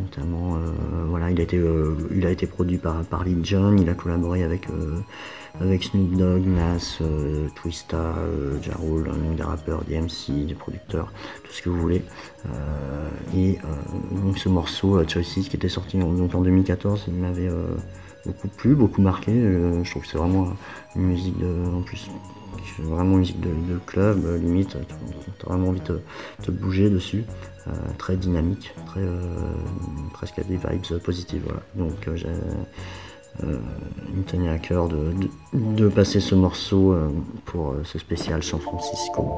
Notamment, 0.00 0.56
voilà, 1.08 1.30
il 1.30 1.40
a 1.40 1.42
été, 1.42 1.60
il 2.14 2.24
a 2.24 2.30
été 2.30 2.46
produit 2.46 2.78
par, 2.78 3.02
par 3.02 3.24
Lil 3.24 3.44
Jon, 3.44 3.76
il 3.76 3.88
a 3.90 3.94
collaboré 3.94 4.44
avec, 4.44 4.68
avec 5.60 5.82
Snoop 5.82 6.16
Dogg, 6.16 6.46
Nas, 6.46 7.00
Twista, 7.56 8.14
Jarul, 8.62 9.10
des 9.36 9.42
rappeurs, 9.42 9.82
des 9.84 10.00
MC, 10.00 10.46
des 10.46 10.54
producteurs, 10.54 11.12
tout 11.44 11.52
ce 11.52 11.60
que 11.60 11.68
vous 11.68 11.78
voulez. 11.78 12.02
et 13.36 13.58
donc 14.12 14.38
ce 14.38 14.48
morceau, 14.48 15.06
Choices, 15.06 15.48
qui 15.48 15.56
était 15.56 15.68
sorti 15.68 15.98
donc 15.98 16.34
en 16.34 16.40
2014, 16.40 17.06
il 17.08 17.14
m'avait 17.14 17.50
beaucoup 18.26 18.48
plu, 18.48 18.74
beaucoup 18.74 19.02
marqué. 19.02 19.32
Euh, 19.32 19.82
je 19.84 19.90
trouve 19.90 20.02
que 20.02 20.08
c'est 20.08 20.18
vraiment 20.18 20.44
euh, 20.44 20.96
une 20.96 21.02
musique 21.02 21.38
de, 21.38 21.74
en 21.74 21.82
plus 21.82 22.10
vraiment 22.78 23.12
une 23.12 23.20
musique 23.20 23.40
de, 23.40 23.78
club, 23.86 24.24
euh, 24.26 24.38
limite, 24.38 24.76
t'as 25.38 25.46
vraiment 25.46 25.68
envie 25.68 25.80
de 25.80 26.00
te 26.42 26.50
bouger 26.50 26.90
dessus. 26.90 27.24
Très 27.98 28.16
dynamique, 28.16 28.72
presque 30.12 30.38
à 30.38 30.44
des 30.44 30.56
vibes 30.56 30.98
positives. 31.02 31.42
Voilà. 31.44 31.62
Donc 31.74 31.96
j'ai, 32.14 32.28
il 33.42 34.44
me 34.44 34.48
à 34.48 34.58
cœur 34.58 34.88
de, 34.88 35.88
passer 35.88 36.20
ce 36.20 36.36
morceau 36.36 36.94
pour 37.44 37.74
ce 37.82 37.98
spécial 37.98 38.44
San 38.44 38.60
Francisco. 38.60 39.34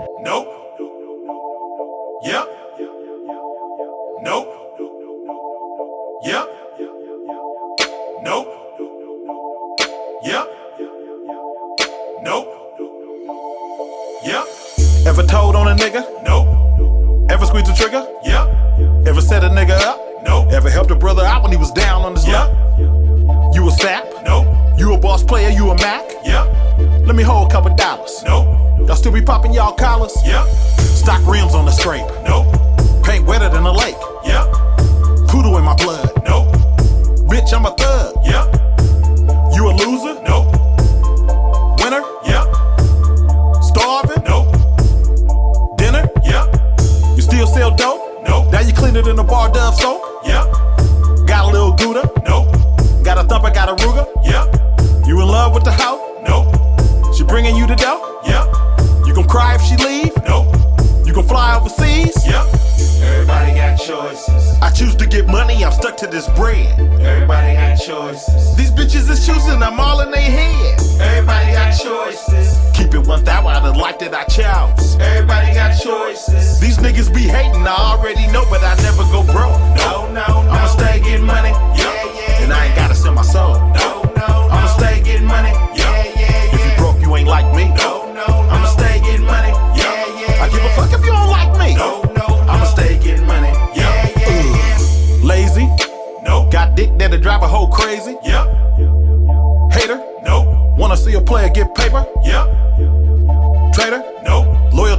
rims 31.39 31.55
on 31.55 31.65
the 31.65 31.71
scrape. 31.71 32.18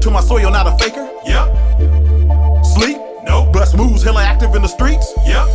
to 0.09 0.13
my 0.13 0.21
soil, 0.21 0.49
not 0.49 0.65
a 0.65 0.77
faker. 0.83 1.07
Yep. 1.25 2.65
Sleep? 2.65 2.97
Nope. 3.23 3.53
Bust 3.53 3.77
moves, 3.77 4.03
hella 4.03 4.23
active 4.23 4.55
in 4.55 4.61
the 4.61 4.67
streets? 4.67 5.13
Yep. 5.25 5.47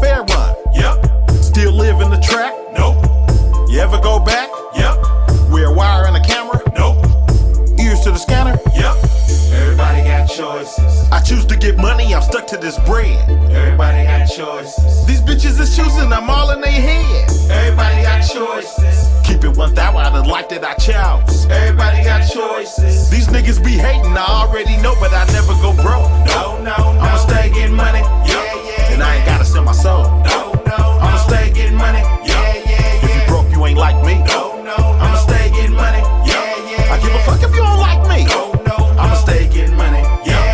fair 0.00 0.22
one. 0.24 0.54
Yep. 0.74 1.30
Still 1.42 1.72
live 1.72 2.00
in 2.00 2.10
the 2.10 2.18
track? 2.18 2.54
Nope. 2.76 3.04
You 3.68 3.80
ever 3.80 4.00
go 4.00 4.18
back? 4.18 4.47
To 12.48 12.56
this 12.56 12.78
bread. 12.80 13.28
Everybody 13.50 14.04
got 14.04 14.26
choices. 14.26 15.06
These 15.06 15.20
bitches 15.20 15.60
is 15.60 15.76
choosing, 15.76 16.12
I'm 16.12 16.30
all 16.30 16.50
in 16.50 16.60
their 16.60 16.70
head. 16.70 17.28
Everybody 17.50 18.02
got 18.02 18.20
choices. 18.20 19.08
Keep 19.26 19.44
it 19.44 19.56
one 19.56 19.74
thou 19.74 19.98
out 19.98 20.14
of 20.14 20.26
life 20.26 20.48
that 20.48 20.64
I 20.64 20.74
chose. 20.74 21.46
Everybody 21.46 22.04
got 22.04 22.26
choices. 22.26 23.10
These 23.10 23.28
niggas 23.28 23.62
be 23.62 23.72
hating, 23.72 24.16
I 24.16 24.24
already 24.24 24.76
know, 24.78 24.94
but 25.00 25.12
I 25.12 25.24
never 25.32 25.52
go 25.60 25.72
broke. 25.82 26.08
No, 26.28 26.56
no, 26.62 26.76
no. 26.76 27.00
I'ma 27.00 27.16
stay 27.18 27.50
getting 27.50 27.76
money. 27.76 28.00
Yeah, 28.00 28.54
yeah. 28.64 28.92
And 28.92 29.02
I 29.02 29.16
ain't 29.16 29.26
gotta 29.26 29.44
sell 29.44 29.64
my 29.64 29.72
soul. 29.72 30.04
No, 30.24 30.52
no, 30.52 30.76
no. 30.76 30.98
I'ma 31.04 31.18
stay 31.28 31.52
getting 31.52 31.76
money. 31.76 32.00
Yeah, 32.24 32.24
yeah, 32.24 32.70
yeah. 32.70 33.04
If 33.04 33.14
you 33.14 33.26
broke, 33.28 33.50
you 33.52 33.64
ain't 33.66 33.78
like 33.78 34.02
me. 34.04 34.22
No, 34.24 34.62
no, 34.62 34.76
I'ma 34.76 35.16
stay 35.16 35.50
getting 35.50 35.76
money. 35.76 36.00
Yeah, 36.24 36.56
yeah. 36.70 36.92
I 36.94 37.00
give 37.00 37.12
a 37.12 37.20
fuck 37.24 37.42
if 37.42 37.54
you 37.54 37.60
don't 37.62 37.80
like 37.80 38.00
me. 38.08 38.24
No, 38.24 38.52
no, 38.64 38.76
no. 38.94 39.00
I'ma 39.00 39.14
stay 39.16 39.48
getting 39.48 39.76
money. 39.76 40.00
Yeah, 40.24 40.47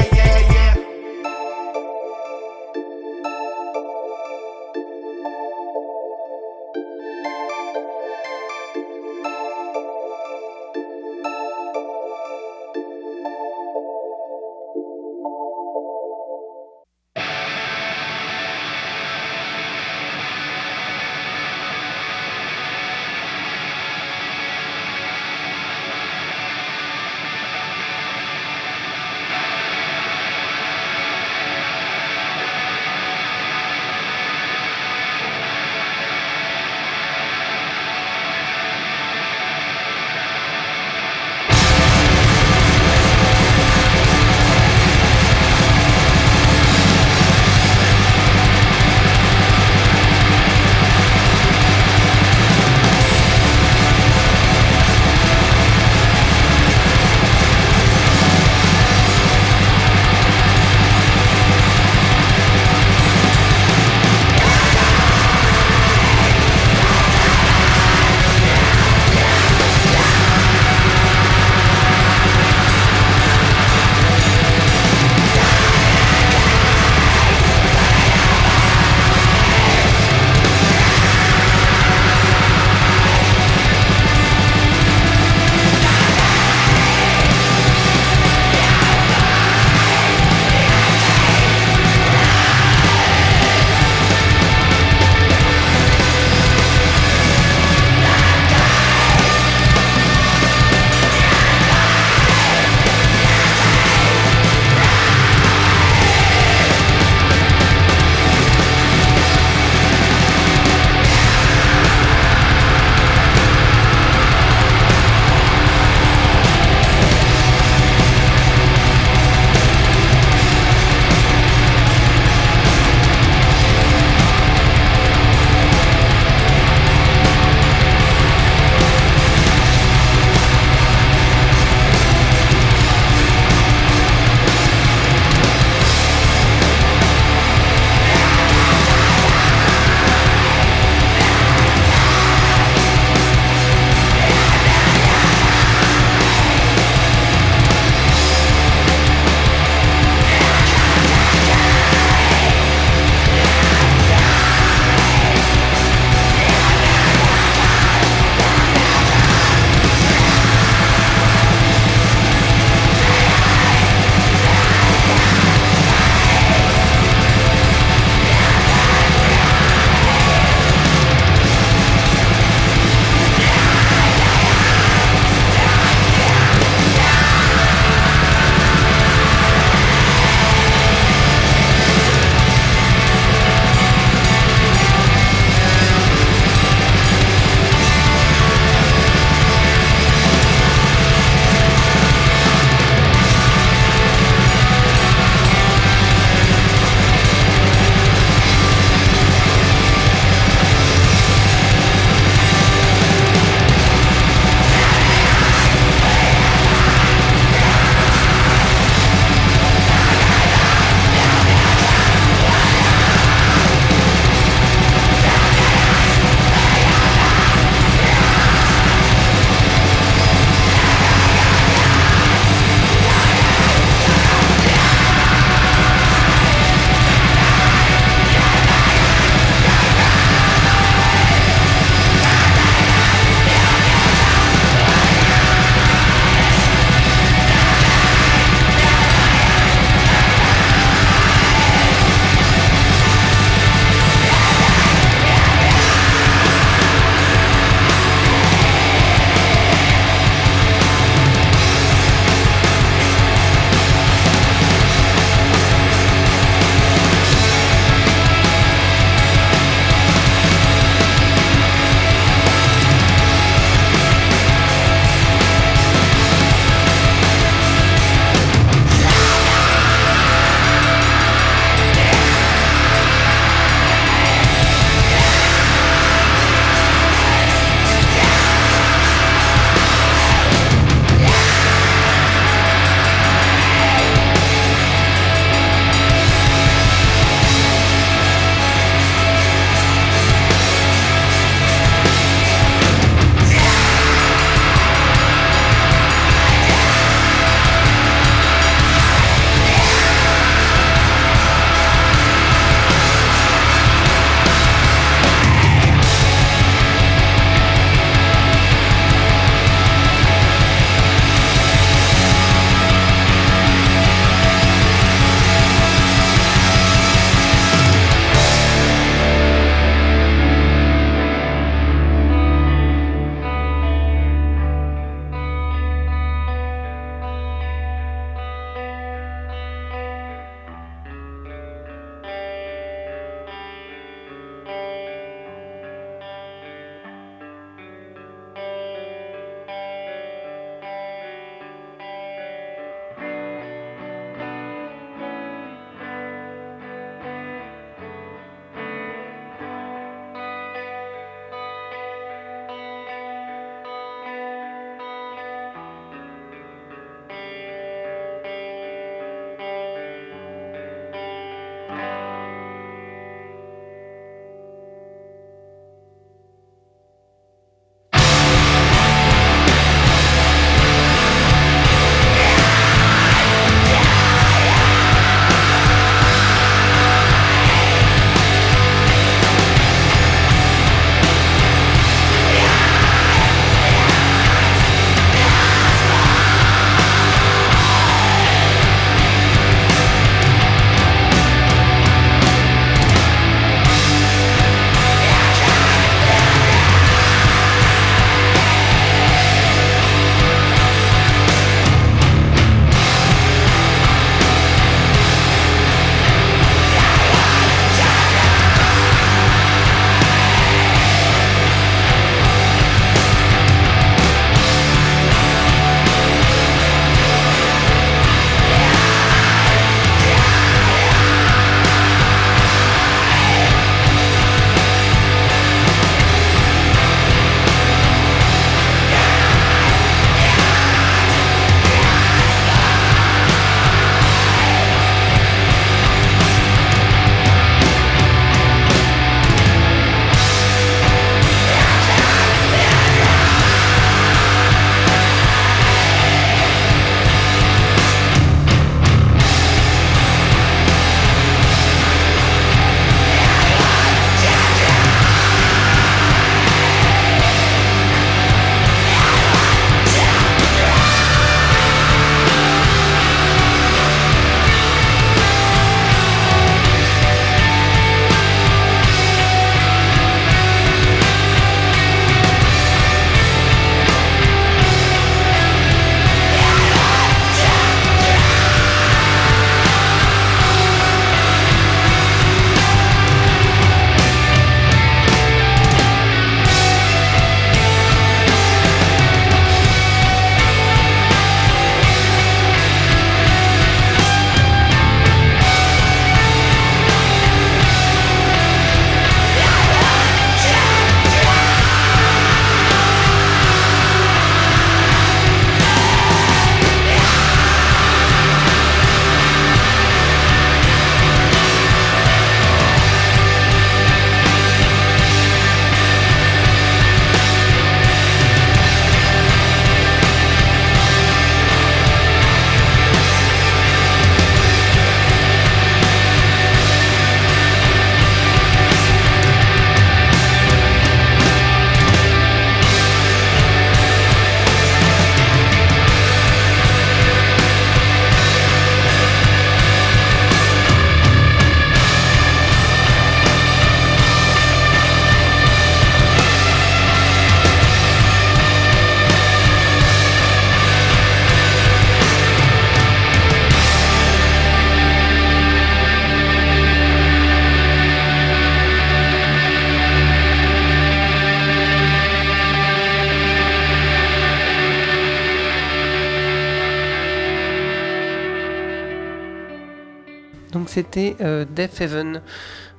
c'était 571.15 571.37
euh, 571.45 571.65
Death 571.65 572.01
Heaven, 572.01 572.41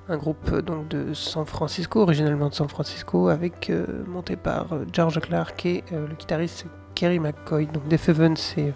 un 0.07 0.17
groupe 0.17 0.49
euh, 0.53 0.61
donc 0.61 0.87
de 0.87 1.13
San 1.13 1.45
Francisco, 1.45 2.01
originalement 2.01 2.47
de 2.47 2.53
San 2.53 2.69
Francisco, 2.69 3.27
avec 3.27 3.69
euh, 3.69 3.85
monté 4.07 4.37
par 4.37 4.67
George 4.93 5.19
Clark 5.19 5.65
et 5.65 5.83
le 5.91 6.15
guitariste 6.17 6.65
Kerry 6.93 7.19
McCoy. 7.19 7.65
Donc 7.65 7.89
Death 7.89 8.07
Heaven, 8.07 8.37
c'est 8.37 8.73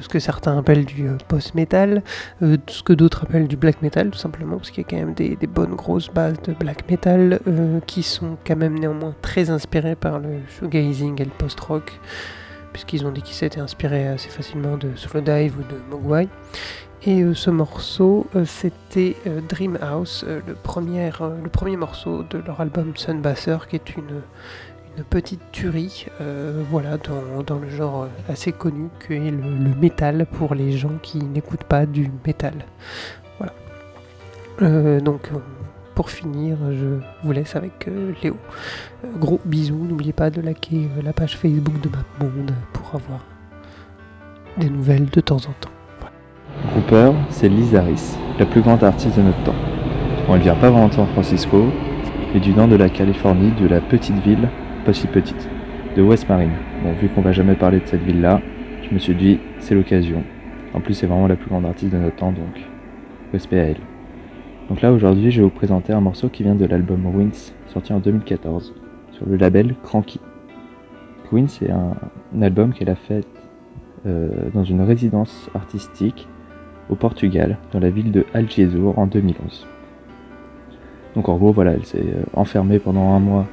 ce 0.00 0.08
que 0.08 0.20
certains 0.20 0.56
appellent 0.56 0.84
du 0.84 1.08
post-metal, 1.26 2.04
ce 2.40 2.82
que 2.84 2.92
d'autres 2.92 3.24
appellent 3.24 3.48
du 3.48 3.56
black 3.56 3.82
metal, 3.82 4.10
tout 4.10 4.18
simplement, 4.18 4.58
parce 4.58 4.70
qu'il 4.70 4.84
y 4.84 4.86
a 4.86 4.88
quand 4.88 5.04
même 5.04 5.14
des, 5.14 5.36
bonnes 5.48 5.74
grosses 5.74 6.08
bases 6.08 6.40
de 6.42 6.52
black 6.52 6.88
metal 6.88 7.40
qui 7.88 8.04
sont 8.04 8.36
quand 8.46 8.54
même 8.54 8.78
néanmoins 8.78 9.16
très 9.20 9.50
inspirées 9.50 9.96
par 9.96 10.20
le 10.20 10.38
shoegazing 10.60 11.20
et 11.20 11.24
le 11.24 11.32
post-rock, 11.32 11.98
puisqu'ils 12.72 13.04
ont 13.04 13.10
dit 13.10 13.22
qu'ils 13.22 13.34
s'étaient 13.34 13.58
inspirés 13.58 14.06
assez 14.06 14.28
facilement 14.28 14.76
de 14.76 14.94
Slowdive 14.94 15.58
ou 15.58 15.62
de 15.62 15.80
Mogwai. 15.90 16.28
Et 17.02 17.22
euh, 17.22 17.34
ce 17.34 17.48
morceau, 17.48 18.26
euh, 18.36 18.44
c'était 18.44 19.16
euh, 19.26 19.40
Dream 19.40 19.78
House, 19.80 20.22
euh, 20.28 20.40
le, 20.46 20.54
premier, 20.54 21.10
le 21.42 21.48
premier 21.48 21.76
morceau 21.76 22.24
de 22.24 22.38
leur 22.38 22.60
album 22.60 22.92
Sunbasser, 22.94 23.56
qui 23.68 23.76
est 23.76 23.96
une, 23.96 24.22
petite 25.08 25.40
tuerie, 25.50 26.08
voilà, 26.70 26.98
dans, 26.98 27.58
le 27.58 27.70
genre 27.70 28.06
assez 28.28 28.52
connu 28.52 28.90
que 28.98 29.14
est 29.14 29.30
le, 29.30 29.40
le 29.40 29.74
métal 29.80 30.26
pour 30.26 30.54
les 30.54 30.72
gens 30.72 30.98
qui 31.00 31.24
n'écoutent 31.24 31.64
pas 31.64 31.86
du 31.86 32.10
métal. 32.26 32.66
Voilà. 33.38 35.00
Donc, 35.00 35.30
pour 35.94 36.10
finir, 36.10 36.58
je 36.72 36.98
vous 37.24 37.32
laisse 37.32 37.56
avec 37.56 37.88
Léo. 38.22 38.36
Gros 39.16 39.40
bisous, 39.46 39.86
n'oubliez 39.88 40.12
pas 40.12 40.28
de 40.28 40.42
liker 40.42 40.90
la 41.02 41.14
page 41.14 41.38
Facebook 41.38 41.80
de 41.80 41.88
MapMonde 41.88 42.52
pour 42.74 42.94
avoir 42.94 43.20
des 44.58 44.68
nouvelles 44.68 45.08
de 45.08 45.20
temps 45.22 45.36
en 45.36 45.52
temps. 45.60 45.79
Grouper, 46.72 47.12
c'est 47.30 47.48
Liz 47.48 47.74
Harris, 47.74 48.16
la 48.38 48.46
plus 48.46 48.60
grande 48.60 48.84
artiste 48.84 49.16
de 49.16 49.22
notre 49.22 49.42
temps. 49.44 49.54
Bon, 50.26 50.34
elle 50.34 50.42
vient 50.42 50.54
pas 50.54 50.70
vraiment 50.70 50.88
de 50.88 50.92
San 50.92 51.06
Francisco, 51.08 51.64
mais 52.32 52.40
du 52.40 52.52
nord 52.52 52.68
de 52.68 52.76
la 52.76 52.88
Californie, 52.88 53.52
de 53.60 53.66
la 53.66 53.80
petite 53.80 54.16
ville, 54.22 54.48
pas 54.84 54.92
si 54.92 55.06
petite, 55.06 55.48
de 55.96 56.02
West 56.02 56.28
Marine. 56.28 56.52
Bon, 56.82 56.92
vu 57.00 57.08
qu'on 57.08 57.22
va 57.22 57.32
jamais 57.32 57.54
parler 57.54 57.80
de 57.80 57.86
cette 57.86 58.02
ville-là, 58.02 58.40
je 58.82 58.94
me 58.94 58.98
suis 58.98 59.14
dit, 59.14 59.38
c'est 59.58 59.74
l'occasion. 59.74 60.22
En 60.74 60.80
plus, 60.80 60.94
c'est 60.94 61.06
vraiment 61.06 61.26
la 61.26 61.36
plus 61.36 61.48
grande 61.48 61.66
artiste 61.66 61.92
de 61.92 61.98
notre 61.98 62.16
temps, 62.16 62.32
donc 62.32 62.60
respect 63.32 63.58
à 63.58 63.64
elle. 63.64 63.80
Donc 64.68 64.82
là, 64.82 64.92
aujourd'hui, 64.92 65.30
je 65.30 65.38
vais 65.38 65.44
vous 65.44 65.50
présenter 65.50 65.92
un 65.92 66.00
morceau 66.00 66.28
qui 66.28 66.42
vient 66.42 66.54
de 66.54 66.66
l'album 66.66 67.06
Wins, 67.06 67.52
sorti 67.66 67.92
en 67.92 68.00
2014, 68.00 68.74
sur 69.12 69.26
le 69.26 69.36
label 69.36 69.74
Cranky. 69.82 70.20
Wins, 71.32 71.48
c'est 71.48 71.70
un, 71.70 71.94
un 72.36 72.42
album 72.42 72.72
qu'elle 72.72 72.90
a 72.90 72.96
fait 72.96 73.24
euh, 74.06 74.28
dans 74.54 74.64
une 74.64 74.80
résidence 74.80 75.50
artistique 75.54 76.28
au 76.90 76.94
Portugal, 76.96 77.56
dans 77.72 77.80
la 77.80 77.90
ville 77.90 78.10
de 78.10 78.26
Algesur 78.34 78.98
en 78.98 79.06
2011. 79.06 79.66
Donc 81.14 81.28
en 81.28 81.36
gros, 81.36 81.52
voilà, 81.52 81.72
elle 81.72 81.84
s'est 81.84 81.98
euh, 81.98 82.22
enfermée 82.34 82.78
pendant 82.78 83.12
un 83.14 83.20
mois 83.20 83.46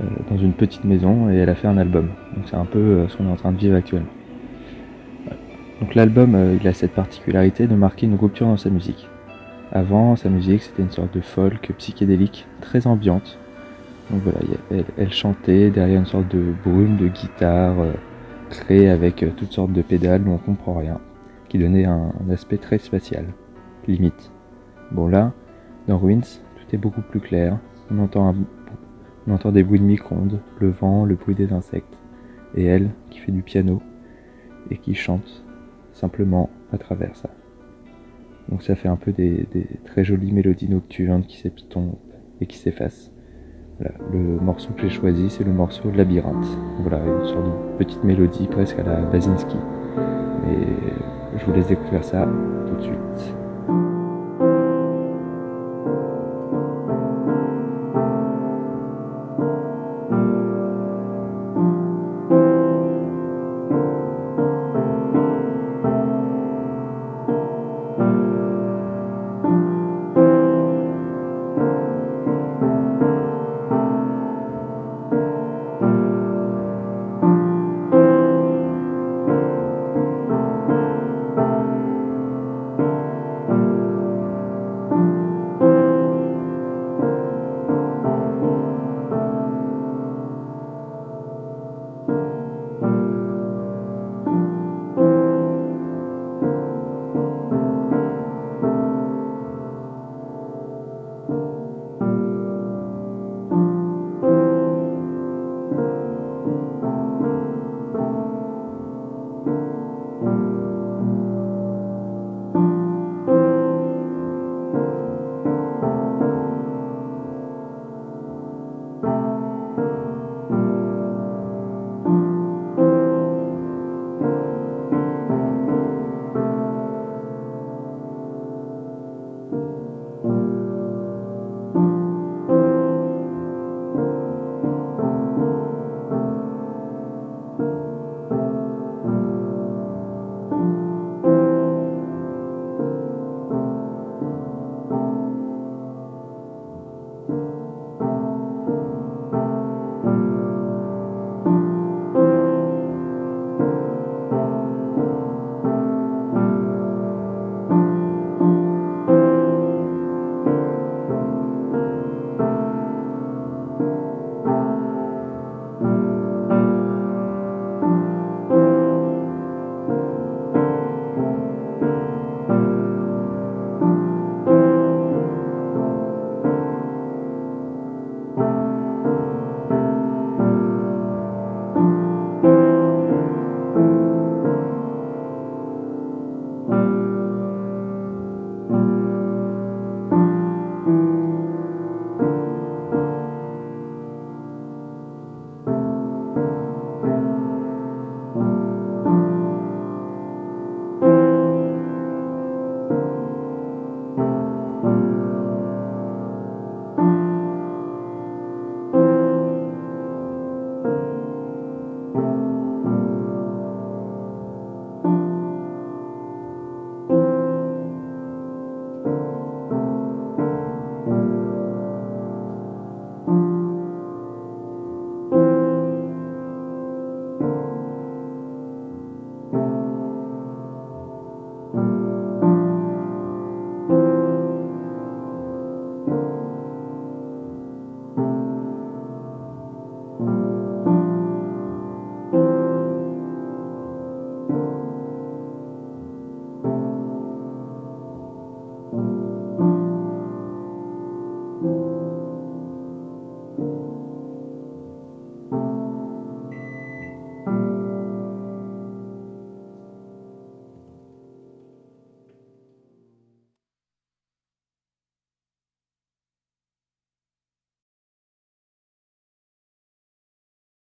euh, 0.00 0.04
dans 0.30 0.38
une 0.38 0.52
petite 0.52 0.84
maison 0.84 1.30
et 1.30 1.36
elle 1.36 1.50
a 1.50 1.54
fait 1.54 1.68
un 1.68 1.78
album. 1.78 2.08
Donc 2.34 2.44
c'est 2.48 2.56
un 2.56 2.64
peu 2.64 2.78
euh, 2.78 3.08
ce 3.08 3.16
qu'on 3.16 3.26
est 3.26 3.32
en 3.32 3.36
train 3.36 3.52
de 3.52 3.58
vivre 3.58 3.76
actuellement. 3.76 4.08
Donc 5.80 5.94
l'album, 5.94 6.56
il 6.58 6.66
a 6.66 6.72
cette 6.72 6.92
particularité 6.92 7.66
de 7.66 7.74
marquer 7.74 8.06
une 8.06 8.14
rupture 8.14 8.46
dans 8.46 8.56
sa 8.56 8.70
musique. 8.70 9.06
Avant, 9.72 10.16
sa 10.16 10.30
musique, 10.30 10.62
c'était 10.62 10.82
une 10.82 10.90
sorte 10.90 11.14
de 11.14 11.20
folk 11.20 11.70
psychédélique, 11.76 12.46
très 12.62 12.86
ambiante. 12.86 13.38
Donc 14.10 14.22
voilà, 14.22 14.38
elle, 14.70 14.84
elle 14.96 15.12
chantait 15.12 15.68
derrière 15.68 15.98
une 15.98 16.06
sorte 16.06 16.34
de 16.34 16.54
brume 16.64 16.96
de 16.96 17.08
guitare 17.08 17.74
créée 18.48 18.88
avec 18.88 19.22
toutes 19.36 19.52
sortes 19.52 19.72
de 19.72 19.82
pédales 19.82 20.26
où 20.26 20.32
on 20.32 20.38
comprend 20.38 20.76
rien, 20.76 20.98
qui 21.48 21.58
donnait 21.58 21.84
un, 21.84 22.12
aspect 22.30 22.58
très 22.58 22.78
spatial, 22.78 23.26
limite. 23.86 24.32
Bon 24.92 25.08
là, 25.08 25.32
dans 25.86 25.98
Ruins, 25.98 26.20
tout 26.20 26.74
est 26.74 26.78
beaucoup 26.78 27.02
plus 27.02 27.20
clair. 27.20 27.58
On 27.90 27.98
entend, 27.98 28.34
des 29.52 29.62
bruits 29.62 29.80
de 29.80 29.84
micro-ondes, 29.84 30.40
le 30.58 30.70
vent, 30.70 31.04
le 31.04 31.14
bruit 31.14 31.34
des 31.34 31.52
insectes, 31.52 31.98
et 32.54 32.64
elle 32.64 32.90
qui 33.10 33.20
fait 33.20 33.32
du 33.32 33.42
piano 33.42 33.80
et 34.70 34.78
qui 34.78 34.94
chante 34.94 35.44
simplement 35.92 36.50
à 36.72 36.78
travers 36.78 37.16
ça. 37.16 37.30
Donc 38.48 38.62
ça 38.62 38.76
fait 38.76 38.88
un 38.88 38.96
peu 38.96 39.12
des, 39.12 39.46
très 39.84 40.04
jolies 40.04 40.32
mélodies 40.32 40.68
nocturnes 40.68 41.24
qui 41.24 41.38
s'épistompent 41.38 41.98
et 42.40 42.46
qui 42.46 42.58
s'effacent. 42.58 43.12
Voilà, 43.78 43.94
le 44.10 44.40
morceau 44.40 44.72
que 44.72 44.82
j'ai 44.82 44.90
choisi, 44.90 45.28
c'est 45.28 45.44
le 45.44 45.52
morceau 45.52 45.90
Labyrinthe. 45.90 46.46
Voilà, 46.80 46.98
une 46.98 47.26
sorte 47.26 47.44
de 47.44 47.78
petite 47.78 48.04
mélodie 48.04 48.46
presque 48.46 48.78
à 48.78 48.82
la 48.82 49.02
Basinski. 49.02 49.56
Et 50.48 51.15
je 51.38 51.44
vous 51.44 51.52
laisse 51.52 51.66
découvrir 51.66 52.04
ça 52.04 52.26
tout 52.66 52.76
de 52.76 52.82
suite. 52.82 53.35